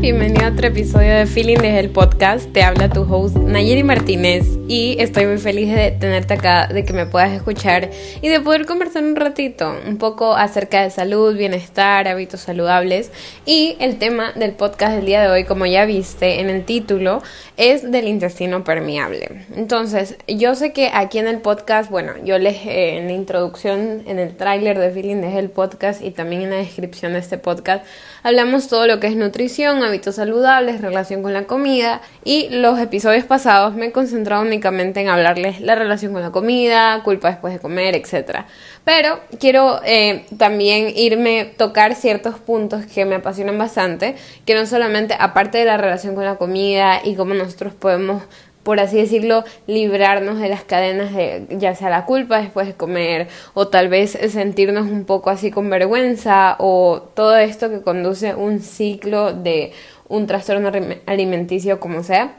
bienvenido 0.00 0.46
a 0.46 0.48
otro 0.48 0.66
episodio 0.66 1.14
de 1.14 1.26
Feeling 1.26 1.58
desde 1.58 1.80
el 1.80 1.90
podcast. 1.90 2.50
Te 2.54 2.62
habla 2.62 2.88
tu 2.88 3.02
host 3.02 3.36
Nayeli 3.36 3.82
Martínez 3.82 4.46
y 4.66 4.96
estoy 4.98 5.26
muy 5.26 5.36
feliz 5.36 5.74
de 5.74 5.90
tenerte 5.90 6.34
acá, 6.34 6.68
de 6.68 6.86
que 6.86 6.94
me 6.94 7.04
puedas 7.04 7.32
escuchar 7.32 7.90
y 8.22 8.28
de 8.28 8.40
poder 8.40 8.64
conversar 8.64 9.04
un 9.04 9.14
ratito, 9.14 9.74
un 9.86 9.98
poco 9.98 10.34
acerca 10.34 10.82
de 10.82 10.90
salud, 10.90 11.36
bienestar, 11.36 12.08
hábitos 12.08 12.40
saludables. 12.40 13.10
Y 13.44 13.76
el 13.78 13.98
tema 13.98 14.32
del 14.32 14.52
podcast 14.52 14.94
del 14.94 15.04
día 15.04 15.20
de 15.20 15.28
hoy, 15.28 15.44
como 15.44 15.66
ya 15.66 15.84
viste 15.84 16.40
en 16.40 16.48
el 16.48 16.64
título, 16.64 17.22
es 17.58 17.90
del 17.90 18.08
intestino 18.08 18.64
permeable. 18.64 19.44
Entonces, 19.54 20.16
yo 20.26 20.54
sé 20.54 20.72
que 20.72 20.90
aquí 20.94 21.18
en 21.18 21.26
el 21.26 21.40
podcast, 21.40 21.90
bueno, 21.90 22.12
yo 22.24 22.38
les 22.38 22.64
eh, 22.64 22.96
en 22.96 23.08
la 23.08 23.12
introducción, 23.12 24.04
en 24.06 24.18
el 24.18 24.34
tráiler 24.34 24.78
de 24.78 24.92
Feeling 24.92 25.16
desde 25.16 25.40
el 25.40 25.50
podcast 25.50 26.02
y 26.02 26.10
también 26.10 26.42
en 26.42 26.50
la 26.50 26.56
descripción 26.56 27.12
de 27.12 27.18
este 27.18 27.36
podcast, 27.36 27.84
hablamos 28.22 28.68
todo 28.68 28.86
lo 28.86 28.98
que 28.98 29.08
es 29.08 29.16
nutrición, 29.16 29.89
hábitos 29.90 30.14
saludables, 30.14 30.80
relación 30.80 31.22
con 31.22 31.32
la 31.32 31.44
comida 31.44 32.00
y 32.24 32.48
los 32.48 32.78
episodios 32.78 33.24
pasados 33.24 33.74
me 33.74 33.86
he 33.86 33.92
concentrado 33.92 34.42
únicamente 34.42 35.00
en 35.00 35.08
hablarles 35.08 35.60
la 35.60 35.74
relación 35.74 36.12
con 36.12 36.22
la 36.22 36.30
comida, 36.30 37.02
culpa 37.02 37.28
después 37.28 37.52
de 37.52 37.58
comer, 37.58 37.96
etc. 37.96 38.44
Pero 38.84 39.20
quiero 39.38 39.80
eh, 39.84 40.24
también 40.38 40.92
irme 40.94 41.44
tocar 41.56 41.94
ciertos 41.94 42.36
puntos 42.36 42.86
que 42.86 43.04
me 43.04 43.16
apasionan 43.16 43.58
bastante, 43.58 44.14
que 44.46 44.54
no 44.54 44.64
solamente 44.66 45.14
aparte 45.18 45.58
de 45.58 45.64
la 45.64 45.76
relación 45.76 46.14
con 46.14 46.24
la 46.24 46.36
comida 46.36 47.00
y 47.04 47.16
cómo 47.16 47.34
nosotros 47.34 47.74
podemos 47.74 48.22
por 48.70 48.78
así 48.78 48.98
decirlo, 48.98 49.42
librarnos 49.66 50.38
de 50.38 50.48
las 50.48 50.62
cadenas 50.62 51.12
de 51.12 51.44
ya 51.50 51.74
sea 51.74 51.90
la 51.90 52.06
culpa 52.06 52.40
después 52.40 52.68
de 52.68 52.74
comer 52.74 53.26
o 53.52 53.66
tal 53.66 53.88
vez 53.88 54.12
sentirnos 54.12 54.86
un 54.86 55.06
poco 55.06 55.30
así 55.30 55.50
con 55.50 55.68
vergüenza 55.68 56.54
o 56.60 57.02
todo 57.14 57.36
esto 57.36 57.68
que 57.68 57.80
conduce 57.80 58.36
un 58.36 58.60
ciclo 58.60 59.32
de 59.32 59.72
un 60.06 60.28
trastorno 60.28 60.70
alimenticio 61.06 61.80
como 61.80 62.04
sea. 62.04 62.36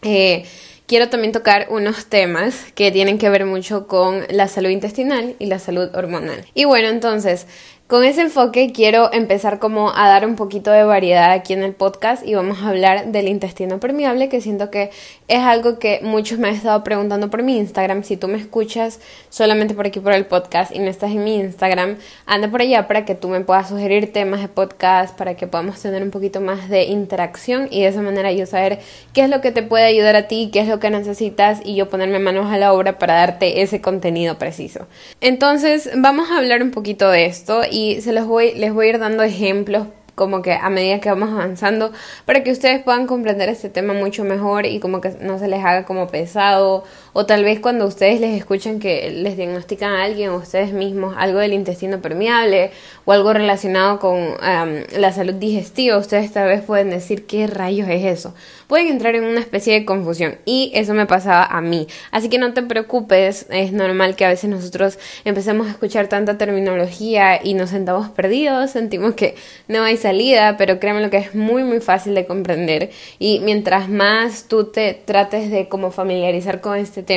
Eh, 0.00 0.46
quiero 0.86 1.10
también 1.10 1.32
tocar 1.32 1.66
unos 1.68 2.06
temas 2.06 2.72
que 2.74 2.90
tienen 2.90 3.18
que 3.18 3.28
ver 3.28 3.44
mucho 3.44 3.86
con 3.86 4.22
la 4.30 4.48
salud 4.48 4.70
intestinal 4.70 5.36
y 5.38 5.46
la 5.48 5.58
salud 5.58 5.94
hormonal. 5.94 6.46
Y 6.54 6.64
bueno, 6.64 6.88
entonces, 6.88 7.46
con 7.88 8.04
ese 8.04 8.20
enfoque 8.20 8.70
quiero 8.70 9.10
empezar 9.14 9.58
como 9.58 9.96
a 9.96 10.08
dar 10.08 10.26
un 10.26 10.36
poquito 10.36 10.70
de 10.70 10.84
variedad 10.84 11.30
aquí 11.30 11.54
en 11.54 11.62
el 11.62 11.72
podcast 11.72 12.22
y 12.22 12.34
vamos 12.34 12.58
a 12.58 12.68
hablar 12.68 13.06
del 13.12 13.28
intestino 13.28 13.80
permeable 13.80 14.28
que 14.28 14.42
siento 14.42 14.70
que 14.70 14.90
es 15.26 15.38
algo 15.38 15.78
que 15.78 16.00
muchos 16.02 16.38
me 16.38 16.48
han 16.48 16.54
estado 16.54 16.84
preguntando 16.84 17.30
por 17.30 17.42
mi 17.42 17.56
Instagram. 17.56 18.04
Si 18.04 18.18
tú 18.18 18.28
me 18.28 18.36
escuchas 18.36 19.00
solamente 19.30 19.72
por 19.72 19.86
aquí 19.86 20.00
por 20.00 20.12
el 20.12 20.26
podcast 20.26 20.76
y 20.76 20.80
no 20.80 20.88
estás 20.88 21.12
en 21.12 21.24
mi 21.24 21.36
Instagram, 21.36 21.96
anda 22.26 22.50
por 22.50 22.60
allá 22.60 22.86
para 22.86 23.06
que 23.06 23.14
tú 23.14 23.30
me 23.30 23.40
puedas 23.40 23.70
sugerir 23.70 24.12
temas 24.12 24.42
de 24.42 24.48
podcast, 24.48 25.16
para 25.16 25.34
que 25.34 25.46
podamos 25.46 25.80
tener 25.80 26.02
un 26.02 26.10
poquito 26.10 26.42
más 26.42 26.68
de 26.68 26.84
interacción 26.84 27.68
y 27.70 27.80
de 27.80 27.88
esa 27.88 28.02
manera 28.02 28.30
yo 28.32 28.44
saber 28.44 28.80
qué 29.14 29.22
es 29.22 29.30
lo 29.30 29.40
que 29.40 29.50
te 29.50 29.62
puede 29.62 29.84
ayudar 29.84 30.14
a 30.14 30.28
ti, 30.28 30.50
qué 30.52 30.60
es 30.60 30.68
lo 30.68 30.78
que 30.78 30.90
necesitas 30.90 31.62
y 31.64 31.74
yo 31.74 31.88
ponerme 31.88 32.18
manos 32.18 32.52
a 32.52 32.58
la 32.58 32.74
obra 32.74 32.98
para 32.98 33.14
darte 33.14 33.62
ese 33.62 33.80
contenido 33.80 34.36
preciso. 34.36 34.86
Entonces 35.22 35.88
vamos 35.96 36.30
a 36.30 36.36
hablar 36.36 36.62
un 36.62 36.70
poquito 36.70 37.10
de 37.10 37.24
esto 37.24 37.62
se 38.00 38.12
los 38.12 38.26
voy, 38.26 38.54
les 38.54 38.72
voy 38.72 38.86
a 38.86 38.88
ir 38.90 38.98
dando 38.98 39.22
ejemplos 39.22 39.86
como 40.18 40.42
que 40.42 40.52
a 40.52 40.68
medida 40.68 41.00
que 41.00 41.08
vamos 41.08 41.30
avanzando 41.30 41.92
para 42.26 42.42
que 42.42 42.50
ustedes 42.50 42.82
puedan 42.82 43.06
comprender 43.06 43.48
este 43.48 43.70
tema 43.70 43.94
mucho 43.94 44.24
mejor 44.24 44.66
y 44.66 44.80
como 44.80 45.00
que 45.00 45.10
no 45.20 45.38
se 45.38 45.48
les 45.48 45.64
haga 45.64 45.84
como 45.84 46.08
pesado 46.08 46.84
o 47.18 47.26
tal 47.26 47.42
vez 47.42 47.58
cuando 47.58 47.84
ustedes 47.84 48.20
les 48.20 48.38
escuchan 48.38 48.78
que 48.78 49.10
les 49.10 49.36
diagnostican 49.36 49.90
a 49.90 50.04
alguien 50.04 50.30
ustedes 50.30 50.72
mismos 50.72 51.16
algo 51.18 51.40
del 51.40 51.52
intestino 51.52 52.00
permeable 52.00 52.70
o 53.06 53.10
algo 53.10 53.32
relacionado 53.32 53.98
con 53.98 54.36
la 54.40 55.12
salud 55.12 55.34
digestiva, 55.34 55.96
ustedes 55.96 56.32
tal 56.32 56.46
vez 56.46 56.62
pueden 56.62 56.90
decir 56.90 57.26
qué 57.26 57.48
rayos 57.48 57.88
es 57.88 58.04
eso. 58.04 58.34
Pueden 58.68 58.86
entrar 58.86 59.16
en 59.16 59.24
una 59.24 59.40
especie 59.40 59.72
de 59.72 59.84
confusión 59.84 60.36
y 60.44 60.70
eso 60.74 60.94
me 60.94 61.06
pasaba 61.06 61.42
a 61.42 61.60
mí. 61.60 61.88
Así 62.12 62.28
que 62.28 62.38
no 62.38 62.52
te 62.52 62.62
preocupes, 62.62 63.46
es 63.50 63.72
normal 63.72 64.14
que 64.14 64.24
a 64.24 64.28
veces 64.28 64.48
nosotros 64.48 65.00
empecemos 65.24 65.66
a 65.66 65.70
escuchar 65.70 66.06
tanta 66.06 66.38
terminología 66.38 67.40
y 67.42 67.54
nos 67.54 67.70
sentamos 67.70 68.10
perdidos, 68.10 68.70
sentimos 68.70 69.14
que 69.14 69.34
no 69.66 69.82
hay 69.82 69.96
salida, 69.96 70.56
pero 70.56 70.78
créeme 70.78 71.02
lo 71.02 71.10
que 71.10 71.16
es 71.16 71.34
muy 71.34 71.64
muy 71.64 71.80
fácil 71.80 72.14
de 72.14 72.26
comprender 72.26 72.90
y 73.18 73.40
mientras 73.40 73.88
más 73.88 74.44
tú 74.44 74.70
te 74.70 74.94
trates 74.94 75.50
de 75.50 75.68
como 75.68 75.90
familiarizar 75.90 76.60
con 76.60 76.76
este 76.76 77.07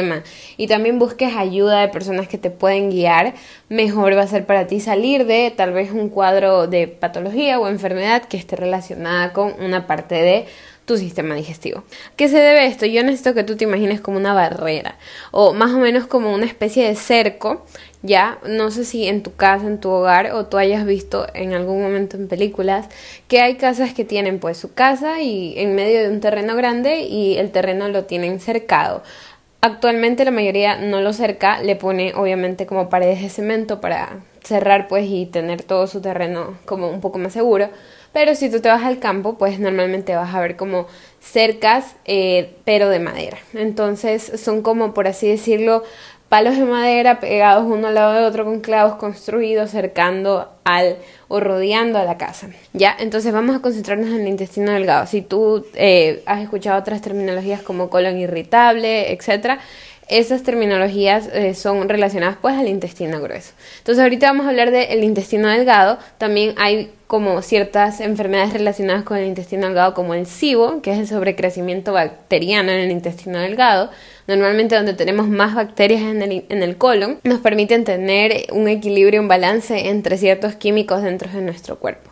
y 0.58 0.68
también 0.68 1.00
busques 1.00 1.36
ayuda 1.36 1.82
de 1.82 1.88
personas 1.90 2.28
que 2.28 2.38
te 2.38 2.50
pueden 2.50 2.90
guiar, 2.90 3.34
mejor 3.70 4.18
va 4.18 4.24
a 4.24 4.28
ser 4.28 4.46
para 4.46 4.68
ti 4.68 4.80
salir 4.80 5.26
de 5.26 5.52
tal 5.56 5.74
vez 5.74 5.92
un 5.92 6.10
cuadro 6.10 6.68
de 6.68 6.88
patología 6.88 7.60
o 7.60 7.68
enfermedad 7.68 8.24
que 8.24 8.38
esté 8.38 8.56
relacionada 8.56 9.34
con 9.34 9.54
una 9.60 9.88
parte 9.88 10.16
de 10.16 10.46
tu 10.86 10.98
sistema 10.98 11.36
digestivo. 11.36 11.84
¿Qué 12.16 12.28
se 12.28 12.38
debe 12.38 12.62
a 12.62 12.66
esto? 12.66 12.86
Yo 12.86 13.04
necesito 13.04 13.34
que 13.34 13.44
tú 13.44 13.56
te 13.56 13.66
imagines 13.66 14.02
como 14.02 14.18
una 14.18 14.34
barrera 14.34 14.98
o 15.32 15.54
más 15.54 15.72
o 15.72 15.78
menos 15.78 16.08
como 16.08 16.34
una 16.34 16.46
especie 16.46 16.88
de 16.88 16.96
cerco, 16.96 17.66
ya, 18.02 18.40
no 18.48 18.72
sé 18.72 18.84
si 18.84 19.08
en 19.08 19.22
tu 19.22 19.36
casa, 19.36 19.68
en 19.68 19.80
tu 19.80 19.90
hogar 19.90 20.32
o 20.32 20.48
tú 20.48 20.58
hayas 20.58 20.86
visto 20.86 21.28
en 21.36 21.54
algún 21.54 21.84
momento 21.84 22.18
en 22.18 22.28
películas 22.28 22.88
que 23.28 23.42
hay 23.42 23.56
casas 23.56 23.94
que 23.94 24.04
tienen 24.04 24.40
pues 24.40 24.58
su 24.58 24.74
casa 24.74 25.22
y 25.22 25.54
en 25.58 25.76
medio 25.76 26.02
de 26.02 26.10
un 26.10 26.20
terreno 26.20 26.56
grande 26.56 27.02
y 27.02 27.38
el 27.38 27.52
terreno 27.52 27.88
lo 27.88 28.06
tienen 28.06 28.40
cercado. 28.40 29.04
Actualmente 29.64 30.26
la 30.26 30.32
mayoría 30.32 30.78
no 30.78 31.02
lo 31.02 31.14
cerca, 31.14 31.62
le 31.62 31.76
pone 31.76 32.14
obviamente 32.16 32.66
como 32.66 32.90
paredes 32.90 33.22
de 33.22 33.30
cemento 33.30 33.80
para 33.80 34.22
cerrar 34.44 34.88
pues 34.88 35.06
y 35.08 35.28
tener 35.28 35.62
todo 35.62 35.86
su 35.86 36.02
terreno 36.02 36.58
como 36.66 36.90
un 36.90 37.00
poco 37.00 37.20
más 37.20 37.34
seguro. 37.34 37.70
Pero 38.12 38.34
si 38.34 38.50
tú 38.50 38.60
te 38.60 38.70
vas 38.70 38.84
al 38.84 38.98
campo, 38.98 39.38
pues 39.38 39.60
normalmente 39.60 40.16
vas 40.16 40.34
a 40.34 40.42
ver 40.42 40.56
como 40.56 40.88
cercas, 41.20 41.96
eh, 42.06 42.56
pero 42.66 42.90
de 42.90 43.00
madera. 43.00 43.38
Entonces 43.54 44.32
son 44.44 44.64
como, 44.64 44.96
por 44.96 45.08
así 45.08 45.30
decirlo, 45.30 45.84
palos 46.32 46.56
de 46.56 46.64
madera 46.64 47.20
pegados 47.20 47.66
uno 47.66 47.90
al 47.90 47.96
lado 47.96 48.14
de 48.14 48.24
otro 48.24 48.46
con 48.46 48.62
clavos 48.62 48.96
construidos 48.96 49.70
cercando 49.70 50.50
al 50.64 50.96
o 51.28 51.42
rodeando 51.42 52.00
a 52.00 52.06
la 52.06 52.18
casa. 52.18 52.48
Ya, 52.72 52.96
entonces 52.98 53.34
vamos 53.34 53.54
a 53.54 53.60
concentrarnos 53.60 54.08
en 54.12 54.22
el 54.22 54.28
intestino 54.30 54.72
delgado. 54.72 55.06
Si 55.08 55.22
tú 55.22 55.66
eh, 55.74 56.24
has 56.26 56.42
escuchado 56.42 56.80
otras 56.80 57.02
terminologías 57.02 57.62
como 57.62 57.90
colon 57.90 58.18
irritable, 58.18 59.12
etcétera, 59.12 59.60
esas 60.12 60.44
terminologías 60.44 61.28
eh, 61.34 61.56
son 61.56 61.90
relacionadas 61.90 62.38
pues 62.42 62.56
al 62.56 62.68
intestino 62.68 63.22
grueso. 63.22 63.54
Entonces 63.80 64.04
ahorita 64.04 64.28
vamos 64.28 64.46
a 64.46 64.50
hablar 64.50 64.72
del 64.72 65.04
intestino 65.04 65.48
delgado. 65.48 65.98
También 66.18 66.54
hay 66.58 66.92
como 67.08 67.42
ciertas 67.42 68.00
enfermedades 68.00 68.54
relacionadas 68.54 69.04
con 69.04 69.18
el 69.18 69.28
intestino 69.28 69.66
delgado 69.68 69.94
como 69.94 70.14
el 70.14 70.26
SIBO, 70.28 70.82
que 70.82 70.92
es 70.92 71.00
el 71.00 71.08
sobrecrecimiento 71.08 71.94
bacteriano 71.94 72.72
en 72.72 72.80
el 72.80 72.92
intestino 72.92 73.40
delgado, 73.40 73.90
normalmente 74.28 74.76
donde 74.76 74.94
tenemos 74.94 75.28
más 75.28 75.56
bacterias 75.56 76.02
en 76.02 76.22
el, 76.22 76.46
en 76.48 76.64
el 76.64 76.78
colon, 76.78 77.20
nos 77.24 77.40
permiten 77.40 77.84
tener 77.84 78.46
un 78.52 78.68
equilibrio, 78.68 79.20
un 79.20 79.28
balance 79.28 79.90
entre 79.90 80.18
ciertos 80.18 80.56
químicos 80.56 81.04
dentro 81.04 81.30
de 81.32 81.42
nuestro 81.42 81.80
cuerpo. 81.80 82.11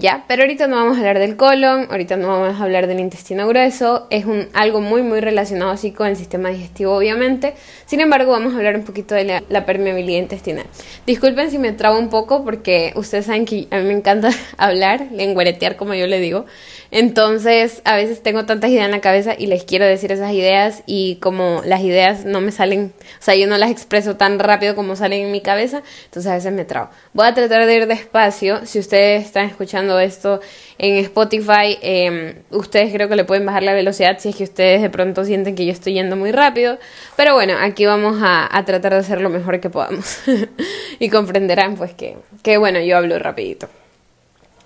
Ya, 0.00 0.24
pero 0.26 0.44
ahorita 0.44 0.66
no 0.66 0.76
vamos 0.76 0.96
a 0.96 1.00
hablar 1.00 1.18
del 1.18 1.36
colon, 1.36 1.88
ahorita 1.90 2.16
no 2.16 2.28
vamos 2.28 2.58
a 2.58 2.64
hablar 2.64 2.86
del 2.86 3.00
intestino 3.00 3.46
grueso, 3.46 4.06
es 4.08 4.24
un, 4.24 4.48
algo 4.54 4.80
muy 4.80 5.02
muy 5.02 5.20
relacionado 5.20 5.72
así 5.72 5.92
con 5.92 6.06
el 6.06 6.16
sistema 6.16 6.48
digestivo 6.48 6.96
obviamente, 6.96 7.52
sin 7.84 8.00
embargo 8.00 8.32
vamos 8.32 8.54
a 8.54 8.56
hablar 8.56 8.76
un 8.76 8.84
poquito 8.84 9.14
de 9.14 9.24
la, 9.24 9.42
la 9.50 9.66
permeabilidad 9.66 10.20
intestinal. 10.20 10.64
Disculpen 11.06 11.50
si 11.50 11.58
me 11.58 11.72
trabo 11.72 11.98
un 11.98 12.08
poco 12.08 12.46
porque 12.46 12.94
ustedes 12.96 13.26
saben 13.26 13.44
que 13.44 13.68
a 13.70 13.76
mí 13.76 13.84
me 13.84 13.92
encanta 13.92 14.30
hablar, 14.56 15.08
lengüeretear 15.12 15.76
como 15.76 15.92
yo 15.92 16.06
le 16.06 16.18
digo, 16.18 16.46
entonces, 16.90 17.82
a 17.84 17.94
veces 17.94 18.22
tengo 18.22 18.46
tantas 18.46 18.70
ideas 18.70 18.86
en 18.86 18.90
la 18.90 19.00
cabeza 19.00 19.34
y 19.38 19.46
les 19.46 19.64
quiero 19.64 19.84
decir 19.84 20.10
esas 20.10 20.32
ideas 20.32 20.82
y 20.86 21.16
como 21.16 21.62
las 21.64 21.82
ideas 21.82 22.24
no 22.24 22.40
me 22.40 22.50
salen, 22.50 22.92
o 22.98 23.22
sea, 23.22 23.36
yo 23.36 23.46
no 23.46 23.58
las 23.58 23.70
expreso 23.70 24.16
tan 24.16 24.40
rápido 24.40 24.74
como 24.74 24.96
salen 24.96 25.26
en 25.26 25.30
mi 25.30 25.40
cabeza, 25.40 25.82
entonces 26.06 26.30
a 26.30 26.34
veces 26.34 26.52
me 26.52 26.64
trabo. 26.64 26.90
Voy 27.12 27.26
a 27.26 27.34
tratar 27.34 27.66
de 27.66 27.74
ir 27.76 27.86
despacio. 27.86 28.66
Si 28.66 28.78
ustedes 28.80 29.24
están 29.24 29.46
escuchando 29.46 29.89
esto 29.98 30.40
en 30.78 30.96
Spotify, 30.96 31.78
em, 31.82 32.34
ustedes 32.50 32.92
creo 32.92 33.08
que 33.08 33.16
le 33.16 33.24
pueden 33.24 33.44
bajar 33.44 33.62
la 33.62 33.72
velocidad 33.74 34.18
si 34.18 34.28
es 34.28 34.36
que 34.36 34.44
ustedes 34.44 34.82
de 34.82 34.90
pronto 34.90 35.24
sienten 35.24 35.54
que 35.54 35.66
yo 35.66 35.72
estoy 35.72 35.94
yendo 35.94 36.16
muy 36.16 36.32
rápido. 36.32 36.78
Pero 37.16 37.34
bueno, 37.34 37.54
aquí 37.60 37.86
vamos 37.86 38.18
a, 38.22 38.48
tratar 38.64 38.92
de 38.92 38.98
hacer 38.98 39.20
lo 39.20 39.30
mejor 39.30 39.60
que 39.60 39.70
podamos. 39.70 40.20
y 40.98 41.08
comprenderán 41.08 41.76
pues 41.76 41.92
que, 41.94 42.16
que 42.42 42.58
bueno, 42.58 42.80
yo 42.80 42.96
hablo 42.96 43.18
rapidito 43.18 43.68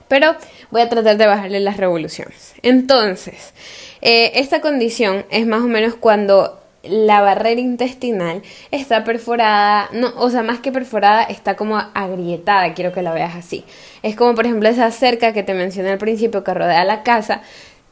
pero 0.06 0.36
voy 0.70 0.82
a 0.82 0.88
tratar 0.88 1.16
de 1.16 1.26
bajarle 1.26 1.60
las 1.60 1.76
revoluciones. 1.76 2.54
Entonces, 2.62 3.52
eh, 4.00 4.32
esta 4.36 4.60
condición 4.60 5.24
es 5.30 5.46
más 5.46 5.62
o 5.62 5.66
menos 5.66 5.94
cuando 5.94 6.63
la 6.88 7.20
barrera 7.20 7.60
intestinal 7.60 8.42
está 8.70 9.04
perforada, 9.04 9.88
no, 9.92 10.12
o 10.16 10.30
sea, 10.30 10.42
más 10.42 10.60
que 10.60 10.72
perforada, 10.72 11.24
está 11.24 11.56
como 11.56 11.76
agrietada, 11.76 12.74
quiero 12.74 12.92
que 12.92 13.02
la 13.02 13.12
veas 13.12 13.34
así. 13.34 13.64
Es 14.02 14.16
como, 14.16 14.34
por 14.34 14.46
ejemplo, 14.46 14.68
esa 14.68 14.90
cerca 14.90 15.32
que 15.32 15.42
te 15.42 15.54
mencioné 15.54 15.90
al 15.90 15.98
principio 15.98 16.44
que 16.44 16.54
rodea 16.54 16.84
la 16.84 17.02
casa, 17.02 17.42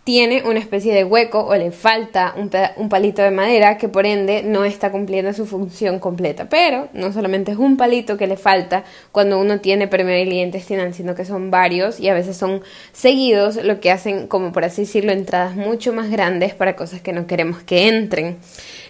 tiene 0.04 0.42
una 0.44 0.58
especie 0.58 0.92
de 0.92 1.04
hueco 1.04 1.44
o 1.44 1.54
le 1.54 1.70
falta 1.70 2.34
un, 2.36 2.88
palito 2.88 3.22
de 3.22 3.30
madera 3.30 3.78
que 3.78 3.88
por 3.88 4.04
ende 4.04 4.42
no 4.42 4.64
está 4.64 4.90
cumpliendo 4.90 5.32
su 5.32 5.46
función 5.46 6.00
completa. 6.00 6.48
Pero 6.48 6.88
no 6.92 7.12
solamente 7.12 7.52
es 7.52 7.58
un 7.58 7.76
palito 7.76 8.16
que 8.16 8.26
le 8.26 8.36
falta 8.36 8.84
cuando 9.12 9.38
uno 9.38 9.60
tiene 9.60 9.86
permeabilidad 9.86 10.44
intestinal, 10.44 10.92
sino 10.92 11.14
que 11.14 11.24
son 11.24 11.52
varios 11.52 12.00
y 12.00 12.08
a 12.08 12.14
veces 12.14 12.36
son 12.36 12.62
seguidos, 12.92 13.56
lo 13.62 13.78
que 13.78 13.92
hacen, 13.92 14.26
como 14.26 14.50
por 14.52 14.64
así 14.64 14.82
decirlo, 14.82 15.12
entradas 15.12 15.54
mucho 15.54 15.92
más 15.92 16.10
grandes 16.10 16.54
para 16.54 16.74
cosas 16.74 17.00
que 17.00 17.12
no 17.12 17.28
queremos 17.28 17.62
que 17.62 17.86
entren. 17.86 18.38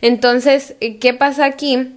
Entonces, 0.02 0.74
¿qué 1.00 1.14
pasa 1.14 1.46
aquí? 1.46 1.94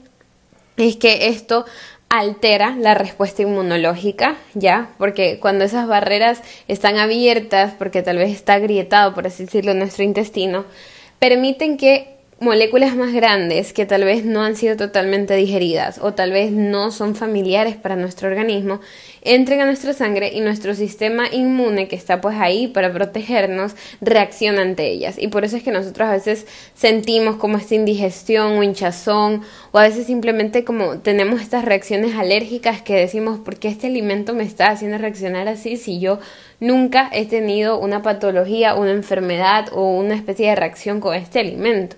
Es 0.78 0.96
que 0.96 1.28
esto 1.28 1.66
altera 2.10 2.76
la 2.78 2.94
respuesta 2.94 3.42
inmunológica, 3.42 4.38
¿ya? 4.54 4.92
Porque 4.98 5.40
cuando 5.40 5.66
esas 5.66 5.88
barreras 5.88 6.42
están 6.68 6.98
abiertas, 6.98 7.74
porque 7.78 8.04
tal 8.04 8.18
vez 8.18 8.32
está 8.32 8.54
agrietado, 8.54 9.14
por 9.14 9.28
así 9.28 9.46
decirlo, 9.46 9.74
nuestro 9.74 10.04
intestino, 10.04 10.66
permiten 11.20 11.78
que 11.78 12.16
moléculas 12.40 12.96
más 12.96 13.14
grandes 13.14 13.74
que 13.74 13.86
tal 13.86 14.04
vez 14.04 14.26
no 14.26 14.44
han 14.44 14.56
sido 14.56 14.76
totalmente 14.76 15.36
digeridas 15.36 16.00
o 16.02 16.14
tal 16.14 16.32
vez 16.32 16.52
no 16.52 16.92
son 16.92 17.16
familiares 17.16 17.76
para 17.76 17.96
nuestro 17.96 18.28
organismo 18.28 18.82
entren 19.26 19.60
a 19.62 19.66
nuestra 19.66 19.94
sangre 19.94 20.32
y 20.34 20.40
nuestro 20.40 20.76
sistema 20.76 21.28
inmune 21.32 21.88
que 21.88 21.96
está 21.96 22.22
pues 22.22 22.38
ahí 22.38 22.68
para 22.68 22.94
protegernos 22.94 23.76
reacciona 24.00 24.62
ante 24.62 24.88
ellas 24.88 25.16
y 25.18 25.28
por 25.28 25.44
eso 25.44 25.58
es 25.58 25.64
que 25.64 25.72
nosotros 25.72 26.08
a 26.08 26.12
veces 26.14 26.48
sentimos 26.76 27.36
como 27.36 27.58
esta 27.58 27.76
indigestión 27.76 28.58
o 28.58 28.64
hinchazón 28.64 29.42
o 29.72 29.80
a 29.80 29.84
veces 29.84 30.06
simplemente 30.08 30.64
como 30.64 31.00
tenemos 31.00 31.42
estas 31.42 31.66
reacciones 31.66 32.16
alérgicas 32.16 32.82
que 32.82 32.96
decimos 32.96 33.40
¿por 33.40 33.58
qué 33.58 33.68
este 33.68 33.88
alimento 33.88 34.34
me 34.34 34.44
está 34.44 34.70
haciendo 34.70 34.98
reaccionar 34.98 35.48
así 35.48 35.78
si 35.78 36.00
yo 36.00 36.20
nunca 36.60 37.10
he 37.12 37.26
tenido 37.26 37.80
una 37.80 38.02
patología, 38.02 38.76
una 38.76 38.92
enfermedad 38.92 39.68
o 39.74 39.92
una 39.98 40.16
especie 40.16 40.50
de 40.50 40.56
reacción 40.56 41.00
con 41.00 41.16
este 41.16 41.40
alimento. 41.40 41.96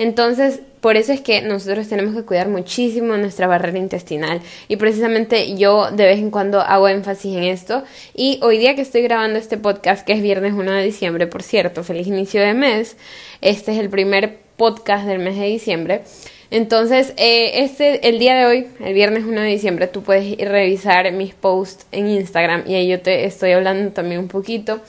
Entonces, 0.00 0.60
por 0.80 0.96
eso 0.96 1.12
es 1.12 1.20
que 1.20 1.42
nosotros 1.42 1.86
tenemos 1.86 2.16
que 2.16 2.22
cuidar 2.22 2.48
muchísimo 2.48 3.18
nuestra 3.18 3.46
barrera 3.46 3.76
intestinal. 3.76 4.40
Y 4.66 4.76
precisamente 4.76 5.58
yo 5.58 5.90
de 5.90 6.06
vez 6.06 6.18
en 6.20 6.30
cuando 6.30 6.62
hago 6.62 6.88
énfasis 6.88 7.36
en 7.36 7.42
esto. 7.44 7.84
Y 8.14 8.40
hoy 8.42 8.56
día 8.56 8.74
que 8.74 8.80
estoy 8.80 9.02
grabando 9.02 9.38
este 9.38 9.58
podcast, 9.58 10.06
que 10.06 10.14
es 10.14 10.22
viernes 10.22 10.54
1 10.54 10.72
de 10.72 10.82
diciembre, 10.82 11.26
por 11.26 11.42
cierto, 11.42 11.84
feliz 11.84 12.06
inicio 12.06 12.40
de 12.40 12.54
mes, 12.54 12.96
este 13.42 13.72
es 13.72 13.78
el 13.78 13.90
primer 13.90 14.38
podcast 14.56 15.06
del 15.06 15.18
mes 15.18 15.36
de 15.36 15.44
diciembre. 15.44 16.00
Entonces, 16.50 17.12
eh, 17.18 17.62
este, 17.62 18.08
el 18.08 18.18
día 18.18 18.36
de 18.36 18.46
hoy, 18.46 18.66
el 18.82 18.94
viernes 18.94 19.24
1 19.24 19.38
de 19.38 19.48
diciembre, 19.48 19.86
tú 19.86 20.02
puedes 20.02 20.24
ir 20.24 20.48
revisar 20.48 21.12
mis 21.12 21.34
posts 21.34 21.84
en 21.92 22.08
Instagram. 22.08 22.64
Y 22.66 22.74
ahí 22.74 22.88
yo 22.88 23.02
te 23.02 23.26
estoy 23.26 23.52
hablando 23.52 23.92
también 23.92 24.22
un 24.22 24.28
poquito 24.28 24.80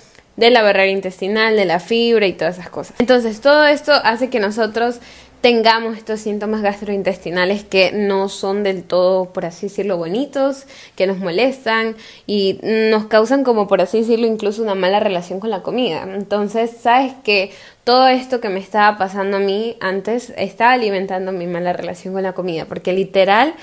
de 0.41 0.49
la 0.49 0.63
barrera 0.63 0.87
intestinal, 0.87 1.55
de 1.55 1.65
la 1.65 1.79
fibra 1.79 2.25
y 2.25 2.33
todas 2.33 2.57
esas 2.57 2.71
cosas. 2.71 2.95
Entonces, 2.97 3.41
todo 3.41 3.67
esto 3.67 3.91
hace 3.91 4.31
que 4.31 4.39
nosotros 4.39 4.99
tengamos 5.41 5.97
estos 5.97 6.19
síntomas 6.19 6.61
gastrointestinales 6.61 7.63
que 7.63 7.91
no 7.91 8.29
son 8.29 8.63
del 8.63 8.83
todo, 8.83 9.25
por 9.33 9.45
así 9.45 9.67
decirlo, 9.67 9.97
bonitos, 9.97 10.65
que 10.95 11.07
nos 11.07 11.17
molestan 11.17 11.95
y 12.27 12.59
nos 12.63 13.07
causan 13.07 13.43
como, 13.43 13.67
por 13.67 13.81
así 13.81 14.01
decirlo, 14.01 14.27
incluso 14.27 14.61
una 14.61 14.75
mala 14.75 14.99
relación 14.99 15.39
con 15.39 15.49
la 15.49 15.63
comida. 15.63 16.03
Entonces, 16.03 16.71
sabes 16.81 17.13
que 17.23 17.51
todo 17.83 18.07
esto 18.07 18.39
que 18.39 18.49
me 18.49 18.59
estaba 18.59 18.97
pasando 18.97 19.37
a 19.37 19.39
mí 19.39 19.77
antes 19.79 20.31
estaba 20.37 20.73
alimentando 20.73 21.31
mi 21.31 21.47
mala 21.47 21.73
relación 21.73 22.13
con 22.13 22.23
la 22.23 22.33
comida, 22.33 22.65
porque 22.65 22.93
literal 22.93 23.55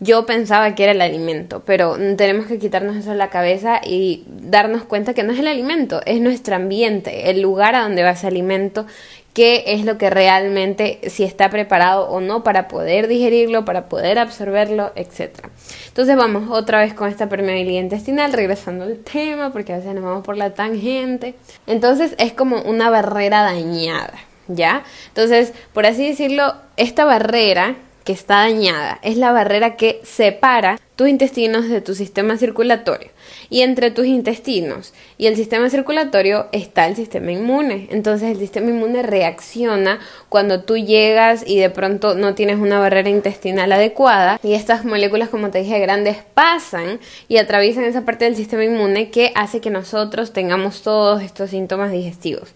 yo 0.00 0.26
pensaba 0.26 0.74
que 0.74 0.84
era 0.84 0.92
el 0.92 1.00
alimento, 1.00 1.62
pero 1.64 1.96
tenemos 2.16 2.46
que 2.46 2.58
quitarnos 2.58 2.96
eso 2.96 3.10
de 3.10 3.16
la 3.16 3.30
cabeza 3.30 3.80
y 3.84 4.24
darnos 4.26 4.84
cuenta 4.84 5.14
que 5.14 5.22
no 5.22 5.32
es 5.32 5.38
el 5.38 5.46
alimento, 5.46 6.00
es 6.04 6.20
nuestro 6.20 6.56
ambiente, 6.56 7.30
el 7.30 7.40
lugar 7.40 7.74
a 7.74 7.82
donde 7.82 8.02
va 8.02 8.10
ese 8.10 8.26
alimento, 8.26 8.86
qué 9.34 9.64
es 9.66 9.84
lo 9.84 9.98
que 9.98 10.10
realmente, 10.10 11.00
si 11.08 11.24
está 11.24 11.50
preparado 11.50 12.08
o 12.08 12.20
no 12.20 12.44
para 12.44 12.68
poder 12.68 13.08
digerirlo, 13.08 13.64
para 13.64 13.88
poder 13.88 14.18
absorberlo, 14.18 14.92
etc. 14.94 15.48
Entonces 15.88 16.16
vamos 16.16 16.50
otra 16.50 16.80
vez 16.80 16.94
con 16.94 17.08
esta 17.08 17.28
permeabilidad 17.28 17.82
intestinal, 17.82 18.32
regresando 18.32 18.84
al 18.84 18.98
tema, 18.98 19.52
porque 19.52 19.72
a 19.72 19.78
veces 19.78 19.92
nos 19.92 20.04
vamos 20.04 20.24
por 20.24 20.36
la 20.36 20.54
tangente. 20.54 21.34
Entonces 21.66 22.14
es 22.18 22.32
como 22.32 22.62
una 22.62 22.90
barrera 22.90 23.42
dañada, 23.42 24.14
¿ya? 24.46 24.84
Entonces, 25.08 25.52
por 25.72 25.84
así 25.84 26.06
decirlo, 26.08 26.54
esta 26.76 27.04
barrera 27.04 27.74
que 28.04 28.12
está 28.12 28.36
dañada. 28.36 28.98
Es 29.02 29.16
la 29.16 29.32
barrera 29.32 29.76
que 29.76 30.00
separa 30.04 30.78
tus 30.96 31.08
intestinos 31.08 31.68
de 31.68 31.80
tu 31.80 31.94
sistema 31.94 32.36
circulatorio. 32.36 33.10
Y 33.50 33.62
entre 33.62 33.90
tus 33.90 34.06
intestinos 34.06 34.92
y 35.18 35.26
el 35.26 35.36
sistema 35.36 35.68
circulatorio 35.70 36.46
está 36.52 36.86
el 36.86 36.96
sistema 36.96 37.32
inmune. 37.32 37.88
Entonces 37.90 38.30
el 38.30 38.38
sistema 38.38 38.70
inmune 38.70 39.02
reacciona 39.02 39.98
cuando 40.28 40.62
tú 40.62 40.76
llegas 40.76 41.44
y 41.46 41.58
de 41.58 41.70
pronto 41.70 42.14
no 42.14 42.34
tienes 42.34 42.58
una 42.58 42.78
barrera 42.78 43.08
intestinal 43.08 43.72
adecuada 43.72 44.38
y 44.42 44.54
estas 44.54 44.84
moléculas, 44.84 45.30
como 45.30 45.50
te 45.50 45.58
dije, 45.60 45.78
grandes 45.80 46.18
pasan 46.34 47.00
y 47.28 47.38
atraviesan 47.38 47.84
esa 47.84 48.04
parte 48.04 48.26
del 48.26 48.36
sistema 48.36 48.64
inmune 48.64 49.10
que 49.10 49.32
hace 49.34 49.60
que 49.60 49.70
nosotros 49.70 50.32
tengamos 50.32 50.82
todos 50.82 51.22
estos 51.22 51.50
síntomas 51.50 51.90
digestivos. 51.90 52.50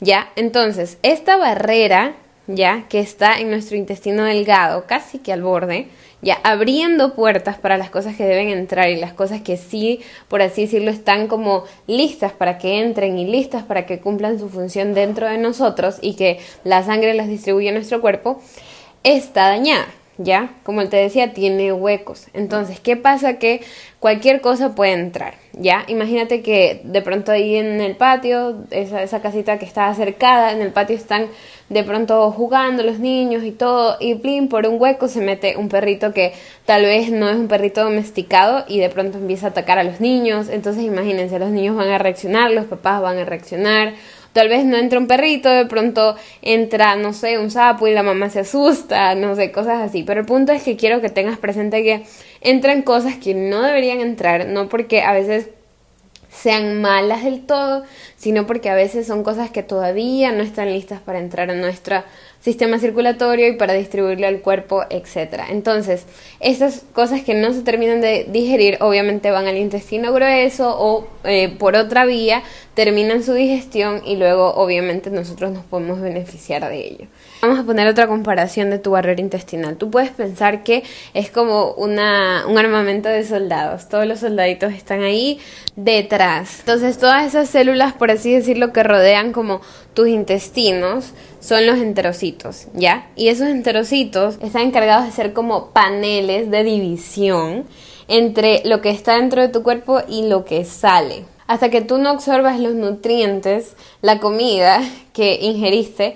Ya, 0.00 0.30
entonces, 0.34 0.98
esta 1.02 1.36
barrera 1.36 2.14
ya 2.56 2.86
que 2.88 3.00
está 3.00 3.38
en 3.38 3.50
nuestro 3.50 3.76
intestino 3.76 4.24
delgado, 4.24 4.84
casi 4.86 5.18
que 5.18 5.32
al 5.32 5.42
borde, 5.42 5.88
ya 6.22 6.38
abriendo 6.42 7.14
puertas 7.14 7.58
para 7.58 7.78
las 7.78 7.90
cosas 7.90 8.16
que 8.16 8.24
deben 8.24 8.48
entrar 8.48 8.90
y 8.90 8.96
las 8.96 9.12
cosas 9.12 9.40
que 9.40 9.56
sí, 9.56 10.00
por 10.28 10.42
así 10.42 10.62
decirlo, 10.62 10.90
están 10.90 11.28
como 11.28 11.64
listas 11.86 12.32
para 12.32 12.58
que 12.58 12.80
entren 12.80 13.18
y 13.18 13.26
listas 13.26 13.62
para 13.62 13.86
que 13.86 14.00
cumplan 14.00 14.38
su 14.38 14.48
función 14.48 14.94
dentro 14.94 15.28
de 15.28 15.38
nosotros 15.38 15.98
y 16.02 16.14
que 16.14 16.40
la 16.64 16.82
sangre 16.82 17.14
las 17.14 17.28
distribuya 17.28 17.70
a 17.70 17.74
nuestro 17.74 18.00
cuerpo, 18.00 18.40
está 19.02 19.48
dañada. 19.48 19.86
¿Ya? 20.22 20.50
Como 20.64 20.86
te 20.88 20.98
decía, 20.98 21.32
tiene 21.32 21.72
huecos. 21.72 22.26
Entonces, 22.34 22.78
¿qué 22.78 22.96
pasa? 22.96 23.38
Que 23.38 23.62
cualquier 24.00 24.42
cosa 24.42 24.74
puede 24.74 24.92
entrar, 24.92 25.34
¿ya? 25.54 25.84
Imagínate 25.88 26.42
que 26.42 26.82
de 26.84 27.00
pronto 27.00 27.32
ahí 27.32 27.56
en 27.56 27.80
el 27.80 27.96
patio, 27.96 28.64
esa, 28.70 29.02
esa 29.02 29.22
casita 29.22 29.58
que 29.58 29.64
está 29.64 29.88
acercada, 29.88 30.52
en 30.52 30.60
el 30.60 30.72
patio 30.72 30.94
están 30.94 31.28
de 31.70 31.84
pronto 31.84 32.30
jugando 32.32 32.82
los 32.82 32.98
niños 32.98 33.44
y 33.44 33.50
todo, 33.52 33.96
y 33.98 34.14
plin, 34.16 34.48
por 34.48 34.66
un 34.66 34.80
hueco 34.80 35.08
se 35.08 35.22
mete 35.22 35.56
un 35.56 35.70
perrito 35.70 36.12
que 36.12 36.34
tal 36.66 36.82
vez 36.82 37.10
no 37.10 37.28
es 37.28 37.36
un 37.36 37.48
perrito 37.48 37.82
domesticado 37.82 38.64
y 38.68 38.78
de 38.78 38.90
pronto 38.90 39.16
empieza 39.16 39.46
a 39.46 39.50
atacar 39.50 39.78
a 39.78 39.84
los 39.84 40.00
niños. 40.00 40.50
Entonces, 40.50 40.84
imagínense, 40.84 41.38
los 41.38 41.50
niños 41.50 41.76
van 41.76 41.88
a 41.88 41.98
reaccionar, 41.98 42.50
los 42.50 42.66
papás 42.66 43.00
van 43.00 43.18
a 43.18 43.24
reaccionar 43.24 43.94
Tal 44.32 44.48
vez 44.48 44.64
no 44.64 44.76
entra 44.76 44.98
un 44.98 45.06
perrito, 45.06 45.48
de 45.48 45.66
pronto 45.66 46.16
entra, 46.42 46.96
no 46.96 47.12
sé, 47.12 47.38
un 47.38 47.50
sapo 47.50 47.88
y 47.88 47.92
la 47.92 48.02
mamá 48.02 48.30
se 48.30 48.40
asusta, 48.40 49.14
no 49.14 49.34
sé, 49.34 49.50
cosas 49.50 49.80
así. 49.82 50.02
Pero 50.04 50.20
el 50.20 50.26
punto 50.26 50.52
es 50.52 50.62
que 50.62 50.76
quiero 50.76 51.00
que 51.00 51.08
tengas 51.08 51.38
presente 51.38 51.82
que 51.82 52.04
entran 52.40 52.82
cosas 52.82 53.16
que 53.16 53.34
no 53.34 53.62
deberían 53.62 54.00
entrar, 54.00 54.46
no 54.46 54.68
porque 54.68 55.02
a 55.02 55.12
veces 55.12 55.48
sean 56.30 56.80
malas 56.80 57.24
del 57.24 57.44
todo, 57.44 57.84
sino 58.16 58.46
porque 58.46 58.70
a 58.70 58.74
veces 58.74 59.06
son 59.06 59.24
cosas 59.24 59.50
que 59.50 59.62
todavía 59.62 60.30
no 60.32 60.42
están 60.42 60.72
listas 60.72 61.00
para 61.00 61.18
entrar 61.18 61.50
en 61.50 61.60
nuestra 61.60 62.04
sistema 62.40 62.78
circulatorio 62.78 63.48
y 63.48 63.56
para 63.56 63.74
distribuirle 63.74 64.26
al 64.26 64.40
cuerpo, 64.40 64.84
etc. 64.88 65.42
Entonces, 65.50 66.06
esas 66.40 66.84
cosas 66.92 67.22
que 67.22 67.34
no 67.34 67.52
se 67.52 67.62
terminan 67.62 68.00
de 68.00 68.26
digerir 68.28 68.78
obviamente 68.80 69.30
van 69.30 69.46
al 69.46 69.58
intestino 69.58 70.12
grueso 70.12 70.74
o 70.78 71.06
eh, 71.24 71.54
por 71.58 71.76
otra 71.76 72.06
vía 72.06 72.42
terminan 72.80 73.22
su 73.22 73.34
digestión 73.34 74.00
y 74.06 74.16
luego 74.16 74.54
obviamente 74.54 75.10
nosotros 75.10 75.52
nos 75.52 75.66
podemos 75.66 76.00
beneficiar 76.00 76.66
de 76.66 76.78
ello. 76.78 77.06
Vamos 77.42 77.58
a 77.58 77.64
poner 77.64 77.86
otra 77.86 78.06
comparación 78.06 78.70
de 78.70 78.78
tu 78.78 78.92
barrera 78.92 79.20
intestinal. 79.20 79.76
Tú 79.76 79.90
puedes 79.90 80.08
pensar 80.08 80.64
que 80.64 80.82
es 81.12 81.30
como 81.30 81.72
una, 81.72 82.46
un 82.48 82.56
armamento 82.56 83.10
de 83.10 83.22
soldados. 83.26 83.90
Todos 83.90 84.06
los 84.06 84.20
soldaditos 84.20 84.72
están 84.72 85.02
ahí 85.02 85.38
detrás. 85.76 86.60
Entonces 86.60 86.96
todas 86.96 87.26
esas 87.26 87.50
células, 87.50 87.92
por 87.92 88.10
así 88.10 88.32
decirlo, 88.32 88.72
que 88.72 88.82
rodean 88.82 89.32
como 89.32 89.60
tus 89.92 90.08
intestinos, 90.08 91.12
son 91.38 91.66
los 91.66 91.76
enterocitos, 91.80 92.68
¿ya? 92.72 93.10
Y 93.14 93.28
esos 93.28 93.48
enterocitos 93.48 94.38
están 94.40 94.62
encargados 94.62 95.04
de 95.04 95.12
ser 95.12 95.34
como 95.34 95.68
paneles 95.72 96.50
de 96.50 96.64
división 96.64 97.66
entre 98.08 98.62
lo 98.64 98.80
que 98.80 98.88
está 98.88 99.16
dentro 99.16 99.42
de 99.42 99.48
tu 99.48 99.62
cuerpo 99.62 100.00
y 100.08 100.28
lo 100.28 100.46
que 100.46 100.64
sale. 100.64 101.26
Hasta 101.50 101.68
que 101.68 101.80
tú 101.80 101.98
no 101.98 102.10
absorbas 102.10 102.60
los 102.60 102.74
nutrientes, 102.74 103.74
la 104.02 104.20
comida 104.20 104.80
que 105.12 105.40
ingeriste 105.42 106.14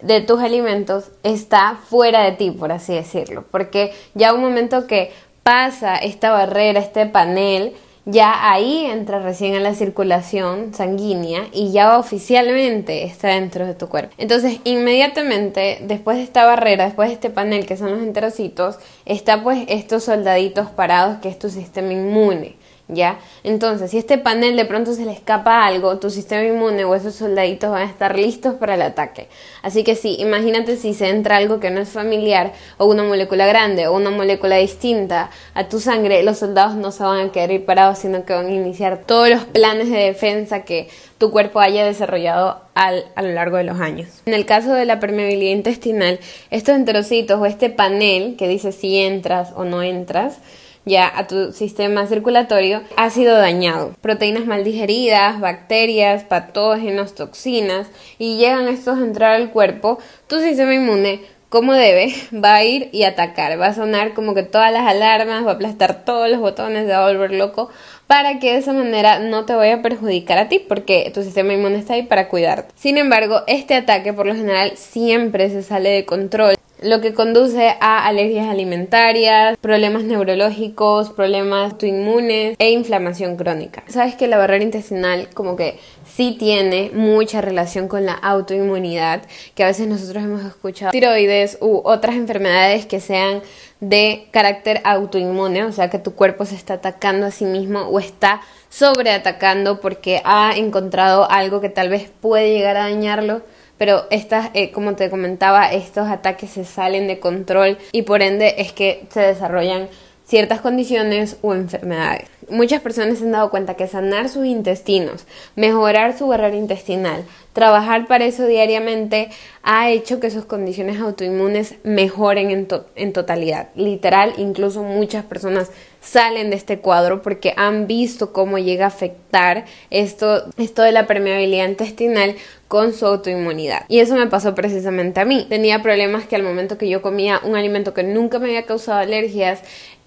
de 0.00 0.20
tus 0.20 0.40
alimentos 0.40 1.10
está 1.24 1.76
fuera 1.88 2.22
de 2.22 2.30
ti, 2.30 2.52
por 2.52 2.70
así 2.70 2.94
decirlo. 2.94 3.44
Porque 3.50 3.92
ya 4.14 4.32
un 4.32 4.42
momento 4.42 4.86
que 4.86 5.10
pasa 5.42 5.96
esta 5.96 6.30
barrera, 6.30 6.78
este 6.78 7.04
panel, 7.06 7.74
ya 8.04 8.52
ahí 8.52 8.84
entra 8.84 9.18
recién 9.18 9.56
en 9.56 9.64
la 9.64 9.74
circulación 9.74 10.72
sanguínea 10.72 11.48
y 11.52 11.72
ya 11.72 11.98
oficialmente 11.98 13.02
está 13.02 13.30
dentro 13.30 13.66
de 13.66 13.74
tu 13.74 13.88
cuerpo. 13.88 14.14
Entonces, 14.18 14.60
inmediatamente 14.62 15.78
después 15.80 16.18
de 16.18 16.22
esta 16.22 16.46
barrera, 16.46 16.84
después 16.84 17.08
de 17.08 17.14
este 17.14 17.30
panel 17.30 17.66
que 17.66 17.76
son 17.76 17.90
los 17.90 18.02
enterocitos, 18.02 18.78
está 19.04 19.42
pues 19.42 19.64
estos 19.66 20.04
soldaditos 20.04 20.70
parados 20.70 21.18
que 21.18 21.28
es 21.28 21.40
tu 21.40 21.50
sistema 21.50 21.92
inmune. 21.92 22.54
¿Ya? 22.88 23.18
Entonces, 23.42 23.90
si 23.90 23.98
este 23.98 24.18
panel 24.18 24.56
de 24.56 24.64
pronto 24.64 24.92
se 24.94 25.04
le 25.04 25.12
escapa 25.12 25.66
algo, 25.66 25.98
tu 25.98 26.10
sistema 26.10 26.44
inmune 26.44 26.84
o 26.84 26.94
esos 26.94 27.14
soldaditos 27.14 27.70
van 27.70 27.82
a 27.82 27.90
estar 27.90 28.16
listos 28.16 28.54
para 28.54 28.74
el 28.74 28.82
ataque. 28.82 29.28
Así 29.62 29.82
que 29.82 29.96
sí, 29.96 30.16
imagínate 30.18 30.76
si 30.76 30.94
se 30.94 31.08
entra 31.08 31.36
algo 31.36 31.58
que 31.58 31.70
no 31.70 31.80
es 31.80 31.88
familiar 31.88 32.52
o 32.78 32.86
una 32.86 33.02
molécula 33.02 33.46
grande 33.46 33.88
o 33.88 33.94
una 33.94 34.10
molécula 34.10 34.56
distinta 34.56 35.30
a 35.54 35.68
tu 35.68 35.80
sangre, 35.80 36.22
los 36.22 36.38
soldados 36.38 36.76
no 36.76 36.92
se 36.92 37.02
van 37.02 37.28
a 37.28 37.32
quedar 37.32 37.50
ir 37.50 37.64
parados, 37.64 37.98
sino 37.98 38.24
que 38.24 38.32
van 38.32 38.46
a 38.46 38.54
iniciar 38.54 39.02
todos 39.06 39.28
los 39.28 39.44
planes 39.44 39.90
de 39.90 39.98
defensa 39.98 40.62
que 40.62 40.88
tu 41.18 41.30
cuerpo 41.30 41.60
haya 41.60 41.84
desarrollado 41.84 42.60
a 42.74 42.92
lo 42.92 43.32
largo 43.32 43.56
de 43.56 43.64
los 43.64 43.80
años. 43.80 44.08
En 44.26 44.34
el 44.34 44.44
caso 44.44 44.74
de 44.74 44.84
la 44.84 45.00
permeabilidad 45.00 45.52
intestinal, 45.52 46.20
estos 46.50 46.76
enterocitos 46.76 47.40
o 47.40 47.46
este 47.46 47.70
panel 47.70 48.36
que 48.36 48.48
dice 48.48 48.70
si 48.70 48.98
entras 48.98 49.52
o 49.56 49.64
no 49.64 49.82
entras, 49.82 50.38
ya 50.86 51.12
a 51.14 51.26
tu 51.26 51.52
sistema 51.52 52.06
circulatorio 52.06 52.80
ha 52.96 53.10
sido 53.10 53.36
dañado. 53.36 53.92
Proteínas 54.00 54.46
mal 54.46 54.64
digeridas, 54.64 55.40
bacterias, 55.40 56.24
patógenos, 56.24 57.14
toxinas 57.14 57.88
y 58.18 58.38
llegan 58.38 58.68
estos 58.68 58.98
a 58.98 59.02
entrar 59.02 59.34
al 59.34 59.50
cuerpo, 59.50 59.98
tu 60.28 60.38
sistema 60.38 60.74
inmune 60.74 61.20
como 61.48 61.74
debe, 61.74 62.14
va 62.32 62.56
a 62.56 62.64
ir 62.64 62.88
y 62.92 63.04
atacar, 63.04 63.60
va 63.60 63.66
a 63.66 63.74
sonar 63.74 64.14
como 64.14 64.34
que 64.34 64.42
todas 64.42 64.72
las 64.72 64.86
alarmas, 64.86 65.44
va 65.44 65.50
a 65.50 65.54
aplastar 65.54 66.04
todos 66.04 66.30
los 66.30 66.40
botones, 66.40 66.86
se 66.86 66.92
va 66.92 67.06
a 67.06 67.12
volver 67.12 67.32
loco 67.32 67.70
para 68.06 68.38
que 68.38 68.52
de 68.52 68.58
esa 68.58 68.72
manera 68.72 69.18
no 69.18 69.44
te 69.44 69.54
vaya 69.54 69.76
a 69.76 69.82
perjudicar 69.82 70.38
a 70.38 70.48
ti 70.48 70.58
porque 70.58 71.10
tu 71.14 71.22
sistema 71.22 71.52
inmune 71.52 71.78
está 71.78 71.94
ahí 71.94 72.02
para 72.02 72.28
cuidarte. 72.28 72.72
Sin 72.76 72.98
embargo, 72.98 73.42
este 73.46 73.74
ataque 73.74 74.12
por 74.12 74.26
lo 74.26 74.34
general 74.34 74.72
siempre 74.76 75.50
se 75.50 75.62
sale 75.62 75.90
de 75.90 76.04
control 76.04 76.56
lo 76.82 77.00
que 77.00 77.14
conduce 77.14 77.74
a 77.80 78.06
alergias 78.06 78.48
alimentarias, 78.48 79.56
problemas 79.58 80.04
neurológicos, 80.04 81.10
problemas 81.10 81.72
autoinmunes 81.72 82.56
e 82.58 82.70
inflamación 82.70 83.36
crónica. 83.36 83.82
Sabes 83.88 84.14
que 84.14 84.26
la 84.26 84.36
barrera 84.36 84.62
intestinal 84.62 85.28
como 85.32 85.56
que 85.56 85.78
sí 86.04 86.36
tiene 86.38 86.90
mucha 86.92 87.40
relación 87.40 87.88
con 87.88 88.04
la 88.04 88.12
autoinmunidad, 88.12 89.22
que 89.54 89.64
a 89.64 89.68
veces 89.68 89.88
nosotros 89.88 90.22
hemos 90.22 90.44
escuchado 90.44 90.92
tiroides 90.92 91.58
u 91.60 91.80
otras 91.84 92.16
enfermedades 92.16 92.86
que 92.86 93.00
sean 93.00 93.42
de 93.80 94.28
carácter 94.30 94.80
autoinmune, 94.84 95.64
o 95.64 95.72
sea 95.72 95.90
que 95.90 95.98
tu 95.98 96.14
cuerpo 96.14 96.44
se 96.44 96.54
está 96.54 96.74
atacando 96.74 97.26
a 97.26 97.30
sí 97.30 97.44
mismo 97.44 97.80
o 97.80 97.98
está 97.98 98.40
sobreatacando 98.70 99.80
porque 99.80 100.22
ha 100.24 100.56
encontrado 100.56 101.30
algo 101.30 101.60
que 101.60 101.68
tal 101.68 101.88
vez 101.88 102.10
puede 102.20 102.52
llegar 102.52 102.76
a 102.76 102.88
dañarlo 102.88 103.42
pero 103.78 104.06
estas, 104.10 104.50
eh, 104.54 104.70
como 104.72 104.94
te 104.94 105.10
comentaba, 105.10 105.70
estos 105.72 106.08
ataques 106.08 106.50
se 106.50 106.64
salen 106.64 107.06
de 107.06 107.20
control 107.20 107.78
y 107.92 108.02
por 108.02 108.22
ende 108.22 108.54
es 108.58 108.72
que 108.72 109.06
se 109.10 109.20
desarrollan 109.20 109.88
ciertas 110.26 110.60
condiciones 110.60 111.36
o 111.42 111.54
enfermedades. 111.54 112.28
Muchas 112.48 112.80
personas 112.80 113.18
se 113.18 113.24
han 113.24 113.32
dado 113.32 113.50
cuenta 113.50 113.74
que 113.74 113.88
sanar 113.88 114.28
sus 114.28 114.46
intestinos, 114.46 115.24
mejorar 115.56 116.16
su 116.16 116.28
barrera 116.28 116.56
intestinal, 116.56 117.24
trabajar 117.52 118.06
para 118.06 118.24
eso 118.24 118.46
diariamente 118.46 119.30
ha 119.62 119.90
hecho 119.90 120.20
que 120.20 120.30
sus 120.30 120.44
condiciones 120.44 121.00
autoinmunes 121.00 121.74
mejoren 121.82 122.50
en, 122.50 122.68
en, 122.94 123.12
totalidad. 123.12 123.68
Literal, 123.74 124.34
incluso 124.36 124.82
muchas 124.82 125.24
personas 125.24 125.70
salen 126.00 126.50
de 126.50 126.56
este 126.56 126.78
cuadro 126.78 127.22
porque 127.22 127.54
han 127.56 127.86
visto 127.86 128.32
cómo 128.32 128.58
llega 128.58 128.84
a 128.84 128.88
afectar 128.88 129.64
esto, 129.90 130.44
esto 130.56 130.82
de 130.82 130.92
la 130.92 131.06
permeabilidad 131.06 131.68
intestinal 131.68 132.36
con 132.68 132.92
su 132.92 133.06
autoinmunidad. 133.06 133.84
Y 133.88 134.00
eso 134.00 134.14
me 134.14 134.26
pasó 134.26 134.54
precisamente 134.54 135.20
a 135.20 135.24
mí. 135.24 135.46
Tenía 135.48 135.82
problemas 135.82 136.26
que 136.26 136.36
al 136.36 136.42
momento 136.42 136.78
que 136.78 136.88
yo 136.88 137.00
comía 137.02 137.40
un 137.42 137.56
alimento 137.56 137.94
que 137.94 138.02
nunca 138.02 138.38
me 138.38 138.46
había 138.46 138.66
causado 138.66 138.98
alergias, 139.00 139.62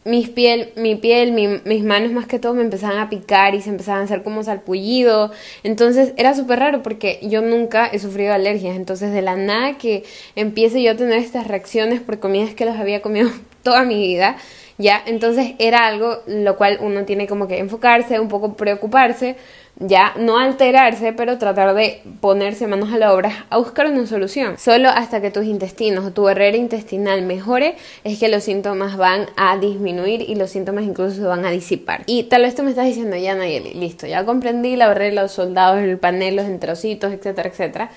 mis 0.06 0.29
piel, 0.29 0.72
mi 0.75 0.96
piel, 0.96 1.32
mis 1.32 1.84
manos 1.84 2.12
más 2.12 2.25
que 2.25 2.39
todo 2.39 2.53
me 2.53 2.62
empezaban 2.63 2.98
a 2.98 3.10
picar 3.10 3.53
y 3.56 3.62
se 3.62 3.70
empezaban 3.70 4.01
a 4.01 4.06
hacer 4.06 4.24
como 4.24 4.44
salpullido. 4.44 5.32
Entonces 5.63 6.13
era 6.18 6.34
súper 6.34 6.60
raro 6.60 6.82
porque 6.84 7.20
yo 7.24 7.41
nunca 7.41 7.88
he 7.88 8.00
sufrido 8.00 8.34
alergias. 8.34 8.75
Entonces 8.75 9.12
de 9.12 9.22
la 9.22 9.36
nada 9.36 9.77
que 9.77 10.03
empiece 10.36 10.82
yo 10.82 10.91
a 10.91 10.96
tener 10.96 11.20
estas 11.20 11.48
reacciones 11.48 12.01
por 12.01 12.20
comidas 12.20 12.53
que 12.53 12.65
los 12.65 12.77
había 12.77 13.01
comido 13.01 13.29
toda 13.63 13.84
mi 13.84 14.00
vida, 14.00 14.38
ya, 14.77 15.03
entonces 15.06 15.56
era 15.60 15.88
algo 15.88 16.20
lo 16.25 16.56
cual 16.56 16.77
uno 16.82 17.03
tiene 17.03 17.27
como 17.27 17.50
que 17.50 17.58
enfocarse, 17.58 18.18
un 18.18 18.29
poco 18.29 18.53
preocuparse 18.53 19.36
ya 19.79 20.13
no 20.17 20.38
alterarse, 20.38 21.13
pero 21.13 21.38
tratar 21.38 21.74
de 21.74 22.01
ponerse 22.19 22.67
manos 22.67 22.91
a 22.91 22.98
la 22.98 23.13
obra 23.13 23.45
a 23.50 23.57
buscar 23.57 23.88
una 23.88 24.05
solución. 24.05 24.57
Solo 24.57 24.89
hasta 24.89 25.21
que 25.21 25.31
tus 25.31 25.45
intestinos 25.45 26.05
o 26.05 26.12
tu 26.12 26.24
barrera 26.24 26.57
intestinal 26.57 27.21
mejore 27.21 27.75
es 28.03 28.19
que 28.19 28.27
los 28.27 28.43
síntomas 28.43 28.98
van 28.98 29.27
a 29.38 29.57
disminuir 29.57 30.21
y 30.21 30.36
los 30.36 30.50
síntomas 30.51 30.83
incluso 30.83 31.27
van 31.27 31.45
a 31.45 31.51
disipar. 31.51 32.03
Y 32.05 32.24
tal 32.24 32.41
vez 32.41 32.55
tú 32.55 32.63
me 32.63 32.71
estás 32.71 32.86
diciendo, 32.86 33.15
ya 33.15 33.36
Nayeli, 33.36 33.74
listo, 33.74 34.05
ya 34.05 34.25
comprendí 34.25 34.75
la 34.75 34.88
barrera, 34.88 35.24
los 35.24 35.31
soldados, 35.31 35.79
el 35.79 35.98
panel, 35.98 36.36
los 36.36 36.45
enterocitos, 36.45 37.13
etcétera, 37.13 37.50
etcétera. 37.50 37.89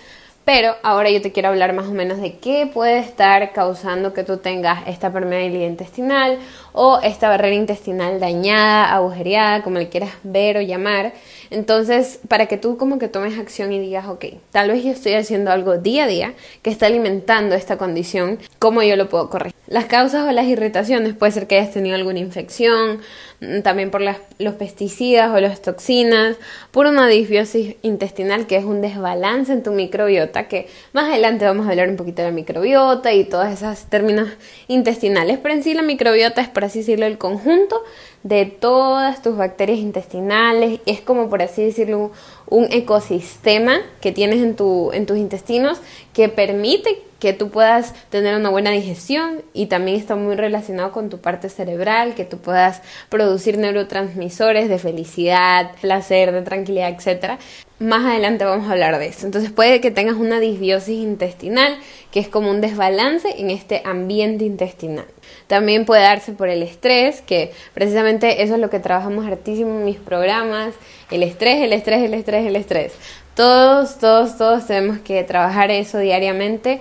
Pero 0.45 0.75
ahora 0.83 1.09
yo 1.09 1.23
te 1.23 1.31
quiero 1.31 1.51
hablar 1.51 1.73
más 1.73 1.87
o 1.87 1.93
menos 1.93 2.21
de 2.21 2.39
qué 2.39 2.69
puede 2.73 2.99
estar 2.99 3.53
causando 3.53 4.12
que 4.12 4.25
tú 4.25 4.39
tengas 4.39 4.81
esta 4.89 5.12
permeabilidad 5.12 5.69
intestinal 5.69 6.39
o 6.73 6.99
esta 7.01 7.29
barrera 7.29 7.55
intestinal 7.55 8.19
dañada, 8.19 8.93
agujereada, 8.93 9.62
como 9.62 9.79
le 9.79 9.89
quieras 9.89 10.11
ver 10.25 10.57
o 10.57 10.61
llamar. 10.61 11.12
Entonces, 11.53 12.19
para 12.29 12.47
que 12.47 12.57
tú 12.57 12.79
como 12.79 12.99
que 12.99 13.09
tomes 13.09 13.39
acción 13.39 13.75
y 13.75 13.79
digas, 13.79 14.07
ok, 14.09 14.25
tal 14.53 14.71
vez 14.71 14.83
yo 14.83 14.91
estoy 14.91 15.13
haciendo 15.13 15.51
algo 15.51 15.77
día 15.77 16.05
a 16.05 16.07
día 16.07 16.35
que 16.63 16.71
está 16.71 16.87
alimentando 16.87 17.55
esta 17.55 17.77
condición, 17.77 18.39
¿cómo 18.59 18.83
yo 18.83 18.97
lo 18.97 19.11
puedo 19.11 19.29
corregir? 19.29 19.53
Las 19.67 19.85
causas 19.85 20.27
o 20.27 20.33
las 20.33 20.47
irritaciones 20.47 21.15
puede 21.15 21.33
ser 21.33 21.47
que 21.47 21.59
hayas 21.59 21.73
tenido 21.73 21.95
alguna 21.95 22.19
infección, 22.19 23.01
mm, 23.41 23.61
también 23.61 23.91
por 23.91 24.01
los 24.01 24.55
pesticidas 24.55 25.31
o 25.35 25.41
las 25.41 25.61
toxinas, 25.61 26.37
por 26.71 26.87
una 26.87 27.07
disbiosis 27.07 27.77
intestinal 27.83 28.47
que 28.47 28.57
es 28.57 28.65
un 28.65 28.81
desbalance 28.81 29.53
en 29.53 29.63
tu 29.63 29.73
microbiota, 29.73 30.49
que 30.49 30.69
más 30.93 31.11
adelante 31.11 31.45
vamos 31.45 31.67
a 31.67 31.71
hablar 31.71 31.91
un 31.91 31.97
poquito 31.97 32.23
de 32.23 32.29
la 32.29 32.35
microbiota 32.35 33.13
y 33.13 33.25
todos 33.25 33.49
esos 33.49 33.85
términos 33.91 34.31
intestinales, 34.69 35.39
pero 35.39 35.55
en 35.55 35.63
sí 35.63 35.75
la 35.75 35.83
microbiota 35.83 36.41
es, 36.41 36.49
por 36.49 36.65
así 36.65 36.79
decirlo, 36.79 37.05
el 37.05 37.19
conjunto 37.19 37.83
de 38.23 38.47
todas 38.47 39.21
tus 39.23 39.37
bacterias 39.37 39.79
intestinales, 39.79 40.81
es 40.87 41.00
como 41.00 41.29
por 41.29 41.43
así 41.43 41.64
decirlo 41.64 42.12
un 42.53 42.69
ecosistema 42.71 43.81
que 44.03 44.13
tienes 44.13 44.41
en, 44.41 44.55
tu, 44.55 44.93
en 44.93 45.07
tus 45.07 45.17
intestinos 45.17 45.81
que 46.13 46.29
permite 46.29 47.03
que 47.19 47.33
tú 47.33 47.51
puedas 47.51 47.95
tener 48.11 48.37
una 48.37 48.51
buena 48.51 48.73
digestión 48.73 49.43
y 49.55 49.67
también 49.67 49.97
está 49.97 50.17
muy 50.17 50.35
relacionado 50.35 50.91
con 50.93 51.09
tu 51.09 51.19
parte 51.19 51.49
cerebral, 51.49 52.15
que 52.15 52.25
tú 52.25 52.39
puedas 52.39 52.83
producir 53.09 53.59
neurotransmisores 53.59 54.69
de 54.69 54.79
felicidad, 54.79 55.71
placer, 55.81 56.33
de 56.33 56.43
tranquilidad, 56.43 56.91
etc. 56.91 57.39
Más 57.79 58.05
adelante 58.05 58.45
vamos 58.45 58.69
a 58.69 58.73
hablar 58.73 58.99
de 58.99 59.07
eso. 59.07 59.25
Entonces 59.25 59.53
puede 59.53 59.81
que 59.81 59.93
tengas 59.93 60.17
una 60.17 60.41
disbiosis 60.41 60.99
intestinal, 60.99 61.79
que 62.11 62.19
es 62.19 62.29
como 62.29 62.51
un 62.51 62.61
desbalance 62.61 63.41
en 63.41 63.51
este 63.51 63.83
ambiente 63.85 64.45
intestinal. 64.45 65.07
También 65.47 65.85
puede 65.85 66.03
darse 66.03 66.33
por 66.33 66.49
el 66.49 66.63
estrés, 66.63 67.23
que 67.23 67.53
precisamente 67.73 68.43
eso 68.43 68.55
es 68.55 68.61
lo 68.61 68.69
que 68.69 68.81
trabajamos 68.81 69.27
hartísimo 69.27 69.79
en 69.79 69.85
mis 69.85 69.99
programas, 69.99 70.75
el 71.12 71.23
estrés, 71.23 71.62
el 71.62 71.73
estrés, 71.73 72.02
el 72.02 72.14
estrés, 72.14 72.47
el 72.47 72.57
estrés. 72.57 72.92
Todos, 73.35 73.99
todos, 73.99 74.37
todos 74.37 74.66
tenemos 74.66 74.99
que 74.99 75.23
trabajar 75.25 75.71
eso 75.71 75.99
diariamente. 75.99 76.81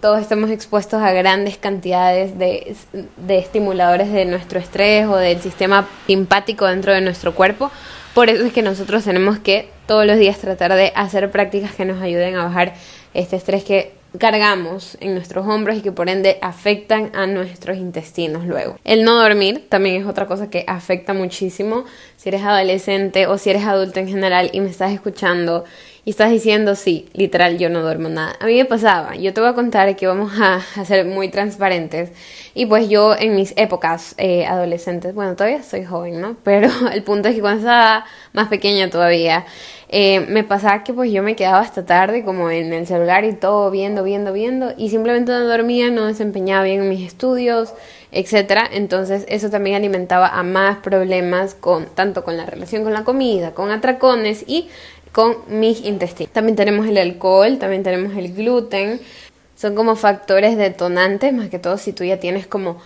Todos 0.00 0.20
estamos 0.20 0.50
expuestos 0.50 1.02
a 1.02 1.12
grandes 1.12 1.58
cantidades 1.58 2.38
de, 2.38 2.74
de 3.16 3.38
estimuladores 3.38 4.12
de 4.12 4.24
nuestro 4.24 4.58
estrés 4.58 5.06
o 5.06 5.16
del 5.16 5.40
sistema 5.40 5.88
simpático 6.06 6.66
dentro 6.66 6.92
de 6.92 7.00
nuestro 7.00 7.34
cuerpo. 7.34 7.70
Por 8.14 8.30
eso 8.30 8.44
es 8.44 8.52
que 8.52 8.62
nosotros 8.62 9.04
tenemos 9.04 9.38
que 9.38 9.68
todos 9.86 10.06
los 10.06 10.18
días 10.18 10.38
tratar 10.38 10.74
de 10.74 10.92
hacer 10.96 11.30
prácticas 11.30 11.74
que 11.74 11.84
nos 11.84 12.02
ayuden 12.02 12.36
a 12.36 12.44
bajar 12.44 12.74
este 13.14 13.36
estrés 13.36 13.64
que 13.64 13.99
cargamos 14.18 14.96
en 15.00 15.14
nuestros 15.14 15.46
hombros 15.46 15.76
y 15.76 15.80
que 15.82 15.92
por 15.92 16.08
ende 16.08 16.38
afectan 16.42 17.10
a 17.14 17.26
nuestros 17.26 17.76
intestinos 17.76 18.44
luego. 18.46 18.78
El 18.84 19.04
no 19.04 19.20
dormir 19.20 19.66
también 19.68 20.00
es 20.00 20.06
otra 20.06 20.26
cosa 20.26 20.50
que 20.50 20.64
afecta 20.66 21.14
muchísimo 21.14 21.84
si 22.16 22.28
eres 22.28 22.42
adolescente 22.42 23.26
o 23.26 23.38
si 23.38 23.50
eres 23.50 23.64
adulto 23.64 24.00
en 24.00 24.08
general 24.08 24.50
y 24.52 24.60
me 24.60 24.70
estás 24.70 24.92
escuchando 24.92 25.64
y 26.04 26.10
estás 26.10 26.30
diciendo, 26.30 26.74
sí, 26.76 27.08
literal, 27.12 27.58
yo 27.58 27.68
no 27.68 27.82
duermo 27.82 28.08
nada. 28.08 28.34
A 28.40 28.46
mí 28.46 28.56
me 28.56 28.64
pasaba, 28.64 29.16
yo 29.16 29.34
te 29.34 29.40
voy 29.40 29.50
a 29.50 29.54
contar 29.54 29.94
que 29.96 30.06
vamos 30.06 30.32
a, 30.40 30.60
ser 30.84 31.04
muy 31.04 31.28
transparentes. 31.28 32.10
Y 32.54 32.66
pues 32.66 32.88
yo 32.88 33.14
en 33.16 33.36
mis 33.36 33.52
épocas 33.56 34.14
eh, 34.16 34.46
adolescentes, 34.46 35.14
bueno, 35.14 35.36
todavía 35.36 35.62
soy 35.62 35.84
joven, 35.84 36.20
¿no? 36.20 36.36
Pero 36.44 36.70
el 36.92 37.02
punto 37.02 37.28
es 37.28 37.34
que 37.34 37.40
cuando 37.40 37.60
estaba 37.60 38.06
más 38.32 38.48
pequeña 38.48 38.88
todavía, 38.88 39.44
eh, 39.92 40.20
me 40.28 40.44
pasaba 40.44 40.84
que 40.84 40.94
pues 40.94 41.10
yo 41.10 41.20
me 41.24 41.34
quedaba 41.34 41.58
hasta 41.58 41.84
tarde 41.84 42.22
como 42.24 42.48
en 42.48 42.72
el 42.72 42.86
celular 42.86 43.24
y 43.24 43.32
todo 43.32 43.72
viendo, 43.72 44.04
viendo, 44.04 44.32
viendo 44.32 44.72
y 44.76 44.88
simplemente 44.88 45.32
no 45.32 45.44
dormía, 45.48 45.90
no 45.90 46.06
desempeñaba 46.06 46.62
bien 46.62 46.88
mis 46.88 47.04
estudios, 47.04 47.74
etcétera. 48.12 48.68
Entonces 48.72 49.24
eso 49.28 49.50
también 49.50 49.74
alimentaba 49.74 50.28
a 50.28 50.44
más 50.44 50.78
problemas 50.78 51.54
con 51.54 51.86
tanto 51.86 52.22
con 52.22 52.36
la 52.36 52.46
relación 52.46 52.84
con 52.84 52.92
la 52.92 53.02
comida, 53.02 53.52
con 53.52 53.72
atracones 53.72 54.44
y 54.46 54.68
con 55.10 55.38
mis 55.48 55.84
intestinos. 55.84 56.32
También 56.32 56.54
tenemos 56.54 56.86
el 56.86 56.96
alcohol, 56.96 57.58
también 57.58 57.82
tenemos 57.82 58.16
el 58.16 58.32
gluten. 58.32 59.00
Son 59.56 59.74
como 59.74 59.96
factores 59.96 60.56
detonantes, 60.56 61.32
más 61.32 61.48
que 61.48 61.58
todo 61.58 61.78
si 61.78 61.92
tú 61.92 62.04
ya 62.04 62.20
tienes 62.20 62.46
como 62.46 62.80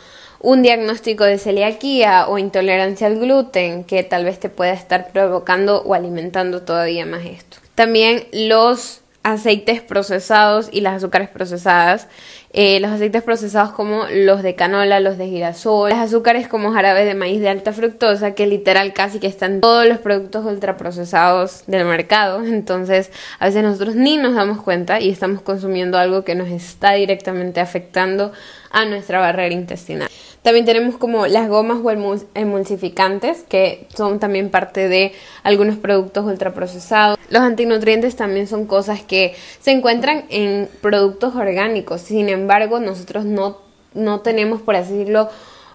un 0.44 0.62
diagnóstico 0.62 1.24
de 1.24 1.38
celiaquía 1.38 2.26
o 2.28 2.36
intolerancia 2.36 3.06
al 3.06 3.18
gluten 3.18 3.82
que 3.82 4.02
tal 4.02 4.26
vez 4.26 4.38
te 4.38 4.50
pueda 4.50 4.74
estar 4.74 5.08
provocando 5.10 5.82
o 5.82 5.94
alimentando 5.94 6.62
todavía 6.62 7.06
más 7.06 7.24
esto. 7.24 7.56
También 7.74 8.26
los 8.30 9.00
aceites 9.22 9.80
procesados 9.80 10.68
y 10.70 10.82
las 10.82 10.96
azúcares 10.96 11.30
procesadas. 11.30 12.08
Eh, 12.56 12.78
los 12.78 12.92
aceites 12.92 13.24
procesados 13.24 13.72
como 13.72 14.04
los 14.12 14.44
de 14.44 14.54
canola, 14.54 15.00
los 15.00 15.18
de 15.18 15.26
girasol, 15.26 15.90
las 15.90 15.98
azúcares 15.98 16.46
como 16.46 16.70
jarabe 16.70 17.04
de 17.04 17.16
maíz 17.16 17.40
de 17.40 17.48
alta 17.48 17.72
fructosa, 17.72 18.36
que 18.36 18.46
literal 18.46 18.92
casi 18.92 19.18
que 19.18 19.26
están 19.26 19.60
todos 19.60 19.88
los 19.88 19.98
productos 19.98 20.46
ultraprocesados 20.46 21.64
del 21.66 21.84
mercado. 21.84 22.44
Entonces, 22.44 23.10
a 23.40 23.46
veces 23.46 23.64
nosotros 23.64 23.96
ni 23.96 24.18
nos 24.18 24.36
damos 24.36 24.62
cuenta 24.62 25.00
y 25.00 25.10
estamos 25.10 25.42
consumiendo 25.42 25.98
algo 25.98 26.22
que 26.22 26.36
nos 26.36 26.46
está 26.48 26.92
directamente 26.92 27.58
afectando 27.60 28.30
a 28.70 28.84
nuestra 28.84 29.18
barrera 29.18 29.52
intestinal. 29.52 30.08
También 30.44 30.66
tenemos 30.66 30.98
como 30.98 31.26
las 31.26 31.48
gomas 31.48 31.78
o 31.82 31.90
emulsificantes, 32.34 33.44
que 33.48 33.86
son 33.94 34.20
también 34.20 34.50
parte 34.50 34.90
de 34.90 35.12
algunos 35.42 35.78
productos 35.78 36.26
ultraprocesados. 36.26 37.18
Los 37.30 37.40
antinutrientes 37.40 38.14
también 38.14 38.46
son 38.46 38.66
cosas 38.66 39.02
que 39.02 39.34
se 39.60 39.70
encuentran 39.70 40.26
en 40.28 40.68
productos 40.82 41.34
orgánicos. 41.34 42.02
Sin 42.02 42.28
embargo, 42.28 42.43
nosotros 42.46 43.24
no, 43.24 43.58
no 43.94 44.20
tenemos, 44.20 44.62
por 44.62 44.76
así 44.76 44.92
decirlo, 44.92 45.30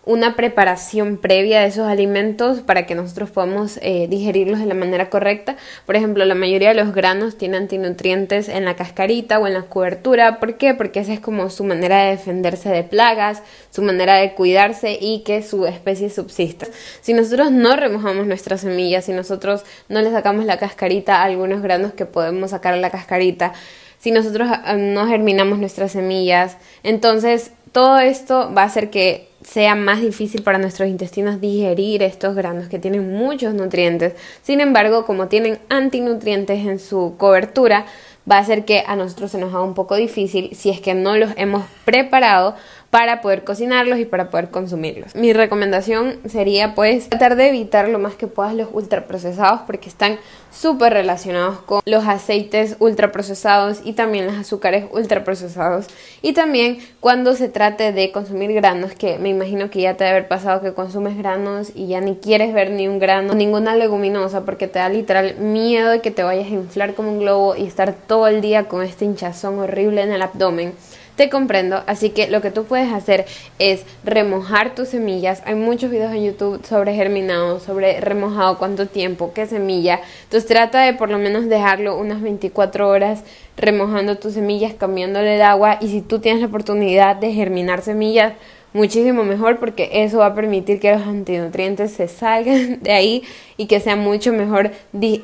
una 0.05 0.35
preparación 0.35 1.17
previa 1.17 1.61
de 1.61 1.67
esos 1.67 1.87
alimentos 1.87 2.61
para 2.61 2.87
que 2.87 2.95
nosotros 2.95 3.29
podamos 3.29 3.77
eh, 3.83 4.07
digerirlos 4.09 4.59
de 4.59 4.65
la 4.65 4.73
manera 4.73 5.09
correcta. 5.09 5.55
Por 5.85 5.95
ejemplo, 5.95 6.25
la 6.25 6.33
mayoría 6.33 6.69
de 6.69 6.73
los 6.73 6.95
granos 6.95 7.37
tienen 7.37 7.63
antinutrientes 7.63 8.49
en 8.49 8.65
la 8.65 8.75
cascarita 8.75 9.37
o 9.37 9.45
en 9.45 9.53
la 9.53 9.63
cobertura. 9.63 10.39
¿Por 10.39 10.57
qué? 10.57 10.73
Porque 10.73 11.01
esa 11.01 11.13
es 11.13 11.19
como 11.19 11.49
su 11.51 11.63
manera 11.63 12.05
de 12.05 12.11
defenderse 12.11 12.69
de 12.69 12.83
plagas, 12.83 13.43
su 13.69 13.83
manera 13.83 14.15
de 14.15 14.33
cuidarse 14.33 14.97
y 14.99 15.19
que 15.19 15.43
su 15.43 15.67
especie 15.67 16.09
subsista. 16.09 16.65
Si 17.01 17.13
nosotros 17.13 17.51
no 17.51 17.75
remojamos 17.75 18.25
nuestras 18.25 18.61
semillas, 18.61 19.05
si 19.05 19.11
nosotros 19.11 19.63
no 19.89 20.01
le 20.01 20.09
sacamos 20.11 20.45
la 20.45 20.57
cascarita 20.57 21.17
a 21.17 21.25
algunos 21.25 21.61
granos 21.61 21.93
que 21.93 22.05
podemos 22.07 22.49
sacar 22.49 22.75
la 22.77 22.89
cascarita, 22.89 23.53
si 23.99 24.11
nosotros 24.11 24.49
ah, 24.51 24.75
no 24.75 25.05
germinamos 25.07 25.59
nuestras 25.59 25.91
semillas, 25.91 26.57
entonces 26.83 27.51
todo 27.71 27.99
esto 27.99 28.51
va 28.55 28.63
a 28.63 28.65
hacer 28.65 28.89
que 28.89 29.29
sea 29.43 29.75
más 29.75 30.01
difícil 30.01 30.41
para 30.41 30.57
nuestros 30.57 30.89
intestinos 30.89 31.39
digerir 31.39 32.03
estos 32.03 32.35
granos 32.35 32.67
que 32.67 32.79
tienen 32.79 33.13
muchos 33.13 33.53
nutrientes. 33.53 34.13
Sin 34.41 34.59
embargo, 34.59 35.05
como 35.05 35.27
tienen 35.27 35.59
antinutrientes 35.69 36.65
en 36.65 36.79
su 36.79 37.15
cobertura, 37.17 37.85
va 38.29 38.37
a 38.37 38.41
hacer 38.41 38.65
que 38.65 38.83
a 38.85 38.95
nosotros 38.95 39.31
se 39.31 39.37
nos 39.37 39.53
haga 39.53 39.63
un 39.63 39.73
poco 39.73 39.95
difícil 39.95 40.55
si 40.55 40.69
es 40.69 40.81
que 40.81 40.93
no 40.93 41.15
los 41.15 41.31
hemos 41.37 41.63
preparado 41.85 42.55
para 42.89 43.21
poder 43.21 43.43
cocinarlos 43.43 43.99
y 43.99 44.05
para 44.05 44.29
poder 44.29 44.49
consumirlos. 44.49 45.15
Mi 45.15 45.33
recomendación 45.33 46.17
sería 46.27 46.73
pues 46.73 47.09
tratar 47.09 47.35
de 47.35 47.49
evitar 47.49 47.87
lo 47.87 47.99
más 47.99 48.15
que 48.15 48.27
puedas 48.27 48.55
los 48.55 48.69
ultraprocesados 48.71 49.61
porque 49.67 49.89
están 49.89 50.17
súper 50.51 50.93
relacionados 50.93 51.59
con 51.59 51.81
los 51.85 52.07
aceites 52.07 52.75
ultraprocesados 52.79 53.81
y 53.83 53.93
también 53.93 54.25
los 54.25 54.35
azúcares 54.35 54.85
ultraprocesados 54.91 55.85
y 56.23 56.33
también 56.33 56.79
cuando 56.99 57.35
se 57.35 57.49
trate 57.49 57.91
de 57.91 58.11
consumir 58.11 58.53
granos 58.53 58.93
que 58.93 59.19
me 59.19 59.29
imagino 59.29 59.69
que 59.69 59.81
ya 59.81 59.95
te 59.95 60.05
debe 60.05 60.17
haber 60.17 60.27
pasado 60.27 60.61
que 60.61 60.73
consumes 60.73 61.17
granos 61.17 61.71
y 61.75 61.87
ya 61.87 62.01
ni 62.01 62.15
quieres 62.15 62.53
ver 62.53 62.71
ni 62.71 62.87
un 62.87 62.97
grano 62.97 63.35
ninguna 63.35 63.75
leguminosa 63.75 64.43
porque 64.43 64.67
te 64.67 64.79
da 64.79 64.89
literal 64.89 65.35
miedo 65.37 65.91
de 65.91 66.01
que 66.01 66.09
te 66.09 66.23
vayas 66.23 66.47
a 66.47 66.55
inflar 66.55 66.95
como 66.95 67.09
un 67.11 67.19
globo 67.19 67.55
y 67.55 67.67
estar 67.67 67.93
todo 67.93 68.27
el 68.27 68.41
día 68.41 68.67
con 68.67 68.81
este 68.81 69.05
hinchazón 69.05 69.59
horrible 69.59 70.01
en 70.01 70.11
el 70.11 70.23
abdomen 70.23 70.73
te 71.19 71.29
comprendo, 71.29 71.83
así 71.85 72.11
que 72.11 72.29
lo 72.29 72.39
que 72.39 72.49
tú 72.49 72.63
puedes 72.63 72.93
hacer 72.93 73.25
es 73.59 73.83
remojar 74.05 74.73
tus 74.73 74.87
semillas. 74.87 75.43
Hay 75.45 75.55
muchos 75.55 75.91
videos 75.91 76.13
en 76.13 76.23
YouTube 76.23 76.65
sobre 76.65 76.93
germinado, 76.95 77.59
sobre 77.59 77.99
remojado, 77.99 78.57
cuánto 78.57 78.87
tiempo, 78.87 79.33
qué 79.33 79.45
semilla. 79.45 79.99
Entonces 80.23 80.47
trata 80.47 80.81
de 80.81 80.93
por 80.93 81.09
lo 81.09 81.17
menos 81.17 81.49
dejarlo 81.49 81.97
unas 81.97 82.21
24 82.21 82.87
horas 82.87 83.25
remojando 83.57 84.17
tus 84.17 84.35
semillas, 84.35 84.73
cambiándole 84.75 85.35
el 85.35 85.41
agua 85.41 85.77
y 85.81 85.89
si 85.89 85.99
tú 85.99 86.19
tienes 86.19 86.39
la 86.39 86.47
oportunidad 86.47 87.17
de 87.17 87.33
germinar 87.33 87.81
semillas, 87.81 88.31
muchísimo 88.73 89.23
mejor 89.23 89.59
porque 89.59 89.89
eso 89.91 90.19
va 90.19 90.27
a 90.27 90.35
permitir 90.35 90.79
que 90.79 90.91
los 90.91 91.01
antinutrientes 91.01 91.91
se 91.91 92.07
salgan 92.07 92.79
de 92.81 92.91
ahí 92.91 93.23
y 93.57 93.65
que 93.65 93.79
sea 93.79 93.95
mucho 93.95 94.31
mejor 94.31 94.71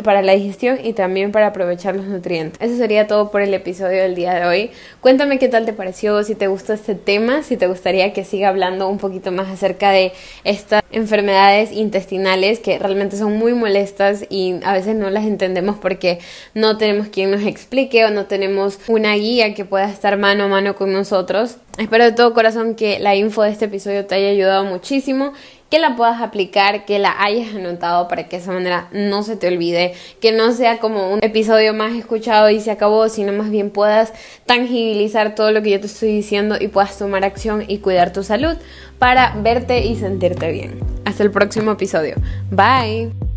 para 0.04 0.22
la 0.22 0.34
digestión 0.34 0.78
y 0.84 0.94
también 0.94 1.32
para 1.32 1.48
aprovechar 1.48 1.96
los 1.96 2.06
nutrientes. 2.06 2.60
Eso 2.60 2.78
sería 2.78 3.08
todo 3.08 3.32
por 3.32 3.42
el 3.42 3.54
episodio 3.54 4.02
del 4.02 4.14
día 4.14 4.34
de 4.34 4.46
hoy. 4.46 4.72
Cuéntame 5.00 5.40
qué 5.40 5.48
tal 5.48 5.66
te 5.66 5.72
pareció, 5.74 6.22
si 6.24 6.36
te 6.36 6.48
gustó 6.48 6.74
este 6.74 6.96
tema, 6.96 7.44
si 7.44 7.56
te 7.56 7.68
gustaría 7.68 8.12
que 8.12 8.26
siga 8.26 8.50
hablando 8.50 8.90
un 8.90 8.98
poquito 8.98 9.32
más 9.32 9.48
acerca 9.48 9.92
de 9.92 10.12
estas 10.44 10.84
enfermedades 10.92 11.72
intestinales 11.72 12.60
que 12.60 12.78
realmente 12.78 13.18
son 13.18 13.38
muy 13.38 13.54
molestas 13.54 14.26
y 14.30 14.56
a 14.64 14.74
veces 14.74 14.96
no 14.96 15.10
las 15.10 15.26
entendemos 15.26 15.78
porque 15.78 16.20
no 16.54 16.78
tenemos 16.78 17.08
quien 17.08 17.32
nos 17.32 17.44
explique 17.44 18.04
o 18.06 18.12
no 18.12 18.26
tenemos 18.26 18.80
una 18.88 19.14
guía 19.16 19.54
que 19.54 19.66
pueda 19.66 19.90
estar 19.90 20.18
mano 20.18 20.46
a 20.46 20.48
mano 20.48 20.76
con 20.76 20.92
nosotros. 20.92 21.58
Espero 21.78 22.06
de 22.06 22.14
todo 22.14 22.34
corazón 22.34 22.76
que 22.76 23.00
la 23.00 23.16
info 23.16 23.44
de 23.44 23.52
este 23.52 23.66
episodio 23.66 24.06
te 24.06 24.16
haya 24.16 24.30
ayudado 24.30 24.64
muchísimo 24.64 25.34
que 25.70 25.80
la 25.80 25.96
puedas 25.96 26.22
aplicar, 26.22 26.86
que 26.86 27.00
la 27.00 27.16
hayas 27.22 27.54
anotado 27.56 28.08
para 28.08 28.28
que 28.28 28.38
de 28.38 28.44
esa 28.44 28.52
manera 28.52 28.88
no 28.92 29.24
se 29.24 29.36
te 29.36 29.48
olvide, 29.48 29.94
que 30.22 30.32
no 30.32 30.52
sea 30.52 30.78
como 30.78 31.12
un 31.12 31.20
episodio 31.22 31.74
más 31.74 31.94
escuchado 31.94 32.50
y 32.50 32.60
se 32.60 32.72
acabó, 32.72 33.10
sino 33.10 33.34
más 33.34 33.50
bien 33.50 33.72
puedas 33.72 34.14
tangibilizar 34.46 35.36
todo 35.36 35.52
lo 35.52 35.62
que 35.62 35.72
yo 35.72 35.80
te 35.80 35.88
estoy 35.88 36.10
diciendo 36.10 36.56
y 36.60 36.68
puedas 36.68 36.98
tomar 36.98 37.26
acción 37.26 37.66
y 37.68 37.80
cuidar 37.80 38.14
tu 38.14 38.24
salud 38.24 38.56
para 39.00 39.36
verte 39.36 39.86
y 39.86 39.96
sentirte 39.96 40.52
bien. 40.52 40.80
Hasta 41.04 41.24
el 41.24 41.32
próximo 41.32 41.72
episodio. 41.72 42.16
Bye. 42.52 43.35